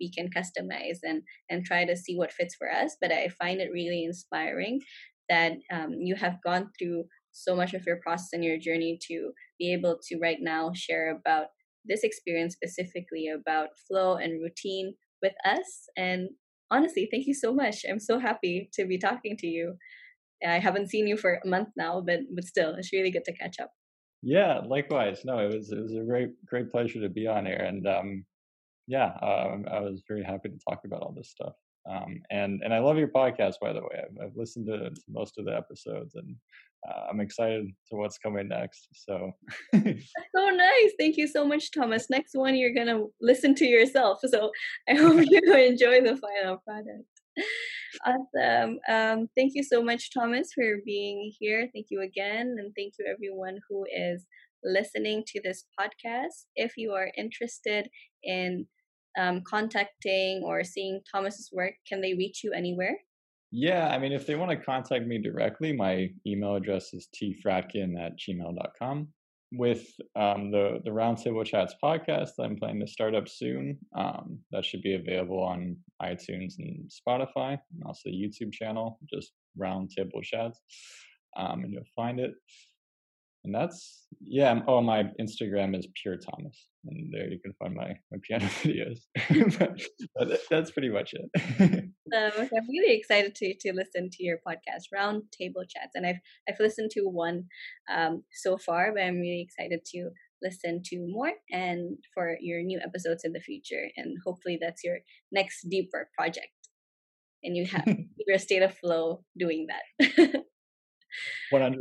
we 0.00 0.10
can 0.10 0.28
customize 0.30 0.98
and 1.02 1.22
and 1.48 1.64
try 1.64 1.84
to 1.84 1.96
see 1.96 2.16
what 2.16 2.32
fits 2.32 2.54
for 2.56 2.70
us. 2.70 2.96
But 3.00 3.12
i 3.12 3.28
find 3.28 3.60
it 3.60 3.70
really 3.72 4.04
inspiring 4.04 4.80
that 5.28 5.52
um, 5.72 5.92
you 5.98 6.14
have 6.16 6.42
gone 6.44 6.70
through 6.78 7.04
so 7.32 7.54
much 7.54 7.74
of 7.74 7.84
your 7.86 7.96
process 8.02 8.30
and 8.32 8.44
your 8.44 8.58
journey 8.58 8.98
to 9.08 9.32
be 9.58 9.72
able 9.72 9.98
to 10.08 10.18
right 10.18 10.38
now 10.40 10.70
share 10.74 11.10
about 11.10 11.48
this 11.84 12.02
experience 12.02 12.54
specifically 12.54 13.28
about 13.28 13.68
flow 13.86 14.14
and 14.16 14.40
routine 14.42 14.94
with 15.22 15.34
us. 15.44 15.88
And 15.96 16.30
honestly 16.70 17.08
thank 17.10 17.26
you 17.26 17.34
so 17.34 17.52
much. 17.52 17.84
I'm 17.88 18.00
so 18.00 18.18
happy 18.18 18.70
to 18.74 18.86
be 18.86 18.98
talking 18.98 19.36
to 19.38 19.46
you 19.46 19.76
I 20.44 20.58
haven't 20.58 20.90
seen 20.90 21.06
you 21.06 21.16
for 21.16 21.40
a 21.44 21.48
month 21.48 21.68
now, 21.76 22.00
but 22.00 22.20
but 22.34 22.44
still, 22.44 22.74
it's 22.74 22.92
really 22.92 23.10
good 23.10 23.24
to 23.24 23.32
catch 23.32 23.60
up. 23.60 23.70
Yeah, 24.22 24.60
likewise. 24.66 25.24
No, 25.24 25.38
it 25.38 25.54
was 25.54 25.70
it 25.72 25.80
was 25.80 25.94
a 25.94 26.00
great 26.00 26.30
great 26.46 26.70
pleasure 26.70 27.00
to 27.00 27.08
be 27.08 27.26
on 27.26 27.46
here, 27.46 27.56
and 27.56 27.86
um, 27.86 28.24
yeah, 28.86 29.12
uh, 29.22 29.58
I 29.70 29.80
was 29.80 30.02
very 30.08 30.22
happy 30.22 30.48
to 30.48 30.58
talk 30.68 30.80
about 30.84 31.02
all 31.02 31.14
this 31.16 31.30
stuff. 31.30 31.54
Um, 31.88 32.20
and 32.30 32.62
and 32.64 32.74
I 32.74 32.80
love 32.80 32.98
your 32.98 33.08
podcast, 33.08 33.54
by 33.60 33.72
the 33.72 33.80
way. 33.80 34.02
I've, 34.02 34.26
I've 34.26 34.36
listened 34.36 34.66
to, 34.66 34.90
to, 34.90 35.00
most 35.08 35.38
of 35.38 35.44
the 35.44 35.56
episodes, 35.56 36.16
and 36.16 36.34
uh, 36.88 37.06
I'm 37.08 37.20
excited 37.20 37.66
to 37.90 37.96
what's 37.96 38.18
coming 38.18 38.48
next. 38.48 38.88
So, 38.92 39.30
so 39.74 40.50
nice. 40.50 40.92
Thank 40.98 41.16
you 41.16 41.28
so 41.28 41.46
much, 41.46 41.70
Thomas. 41.70 42.10
Next 42.10 42.34
one, 42.34 42.56
you're 42.56 42.74
gonna 42.74 43.04
listen 43.20 43.54
to 43.56 43.64
yourself. 43.64 44.18
So 44.24 44.50
I 44.88 44.94
hope 44.96 45.22
you 45.24 45.40
enjoy 45.54 46.00
the 46.00 46.16
final 46.16 46.58
product 46.58 47.06
awesome. 48.04 48.78
Um, 48.88 49.28
thank 49.36 49.52
you 49.54 49.62
so 49.62 49.82
much, 49.82 50.10
Thomas, 50.12 50.52
for 50.54 50.78
being 50.84 51.32
here. 51.38 51.68
Thank 51.72 51.86
you 51.90 52.02
again. 52.02 52.56
And 52.58 52.72
thank 52.76 52.94
you, 52.98 53.06
everyone 53.10 53.58
who 53.68 53.84
is 53.94 54.26
listening 54.64 55.24
to 55.28 55.40
this 55.42 55.64
podcast. 55.78 56.46
If 56.54 56.72
you 56.76 56.92
are 56.92 57.10
interested 57.16 57.88
in 58.22 58.66
um, 59.18 59.42
contacting 59.48 60.42
or 60.44 60.64
seeing 60.64 61.00
Thomas's 61.10 61.50
work, 61.52 61.74
can 61.88 62.00
they 62.00 62.14
reach 62.14 62.42
you 62.44 62.52
anywhere? 62.52 62.96
Yeah, 63.52 63.88
I 63.88 63.98
mean, 63.98 64.12
if 64.12 64.26
they 64.26 64.34
want 64.34 64.50
to 64.50 64.64
contact 64.64 65.06
me 65.06 65.18
directly, 65.18 65.72
my 65.72 66.08
email 66.26 66.56
address 66.56 66.92
is 66.92 67.08
tfratkin 67.14 67.98
at 67.98 68.12
gmail.com. 68.18 69.08
With 69.56 69.86
um, 70.14 70.50
the, 70.50 70.80
the 70.84 70.90
Roundtable 70.90 71.44
Chats 71.44 71.74
podcast. 71.82 72.30
I'm 72.38 72.56
planning 72.56 72.80
to 72.80 72.86
start 72.86 73.14
up 73.14 73.28
soon, 73.28 73.78
um, 73.96 74.38
that 74.52 74.64
should 74.64 74.82
be 74.82 74.94
available 74.94 75.42
on 75.42 75.76
iTunes 76.02 76.54
and 76.58 76.90
Spotify, 76.90 77.58
and 77.72 77.82
also 77.84 78.10
YouTube 78.10 78.52
channel, 78.52 78.98
just 79.12 79.32
Roundtable 79.58 80.22
Chats, 80.22 80.60
um, 81.36 81.64
and 81.64 81.72
you'll 81.72 81.84
find 81.94 82.20
it 82.20 82.34
and 83.46 83.54
that's 83.54 84.04
yeah. 84.20 84.60
Oh, 84.66 84.82
my 84.82 85.04
Instagram 85.20 85.78
is 85.78 85.86
pure 86.02 86.16
Thomas, 86.16 86.68
and 86.84 87.12
there 87.12 87.30
you 87.30 87.38
can 87.38 87.54
find 87.58 87.74
my 87.74 87.94
my 88.10 88.18
piano 88.22 88.44
videos. 88.62 88.98
but, 89.58 89.80
but, 90.16 90.40
that's 90.50 90.72
pretty 90.72 90.90
much 90.90 91.14
it. 91.14 91.30
um, 92.14 92.32
I'm 92.36 92.68
really 92.68 92.94
excited 92.94 93.34
to 93.36 93.54
to 93.60 93.72
listen 93.72 94.10
to 94.10 94.24
your 94.24 94.38
podcast, 94.46 94.92
Round 94.92 95.22
Table 95.32 95.62
Chats, 95.62 95.92
and 95.94 96.04
I've 96.06 96.20
I've 96.48 96.60
listened 96.60 96.90
to 96.92 97.02
one 97.02 97.44
um, 97.90 98.24
so 98.32 98.58
far, 98.58 98.92
but 98.92 99.02
I'm 99.02 99.20
really 99.20 99.40
excited 99.40 99.80
to 99.92 100.10
listen 100.42 100.82
to 100.84 101.06
more 101.08 101.32
and 101.50 101.96
for 102.12 102.36
your 102.40 102.62
new 102.62 102.80
episodes 102.84 103.24
in 103.24 103.32
the 103.32 103.40
future, 103.40 103.88
and 103.96 104.16
hopefully 104.26 104.58
that's 104.60 104.82
your 104.82 104.98
next 105.30 105.68
deeper 105.70 106.10
project, 106.18 106.50
and 107.44 107.56
you 107.56 107.64
have 107.66 107.86
your 108.26 108.38
state 108.38 108.62
of 108.62 108.76
flow 108.76 109.22
doing 109.38 109.68
that. 109.68 110.42
100%. 111.52 111.76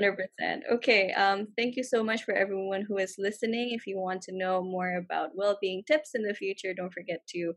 100%. 0.00 0.60
Okay. 0.72 1.12
Um, 1.12 1.48
thank 1.56 1.76
you 1.76 1.84
so 1.84 2.02
much 2.02 2.24
for 2.24 2.34
everyone 2.34 2.82
who 2.82 2.98
is 2.98 3.14
listening. 3.18 3.70
If 3.70 3.86
you 3.86 3.98
want 3.98 4.22
to 4.22 4.36
know 4.36 4.62
more 4.62 4.96
about 4.96 5.30
well 5.34 5.58
being 5.60 5.82
tips 5.86 6.10
in 6.14 6.22
the 6.22 6.34
future, 6.34 6.74
don't 6.74 6.92
forget 6.92 7.20
to 7.34 7.52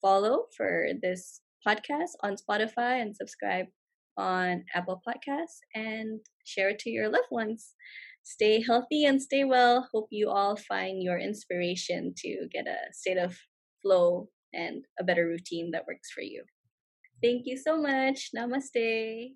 follow 0.00 0.44
for 0.56 0.88
this 1.02 1.40
podcast 1.66 2.12
on 2.22 2.36
Spotify 2.36 3.02
and 3.02 3.14
subscribe 3.14 3.66
on 4.16 4.64
Apple 4.74 5.00
Podcasts 5.06 5.58
and 5.74 6.20
share 6.44 6.70
it 6.70 6.78
to 6.80 6.90
your 6.90 7.08
loved 7.08 7.30
ones. 7.30 7.74
Stay 8.24 8.62
healthy 8.62 9.04
and 9.04 9.22
stay 9.22 9.44
well. 9.44 9.88
Hope 9.92 10.08
you 10.10 10.28
all 10.28 10.56
find 10.56 11.02
your 11.02 11.18
inspiration 11.18 12.12
to 12.18 12.48
get 12.52 12.66
a 12.66 12.92
state 12.92 13.16
of 13.16 13.38
flow 13.82 14.28
and 14.52 14.84
a 14.98 15.04
better 15.04 15.26
routine 15.26 15.70
that 15.72 15.86
works 15.86 16.10
for 16.10 16.22
you. 16.22 16.42
Thank 17.22 17.42
you 17.46 17.56
so 17.56 17.80
much. 17.80 18.30
Namaste. 18.36 19.32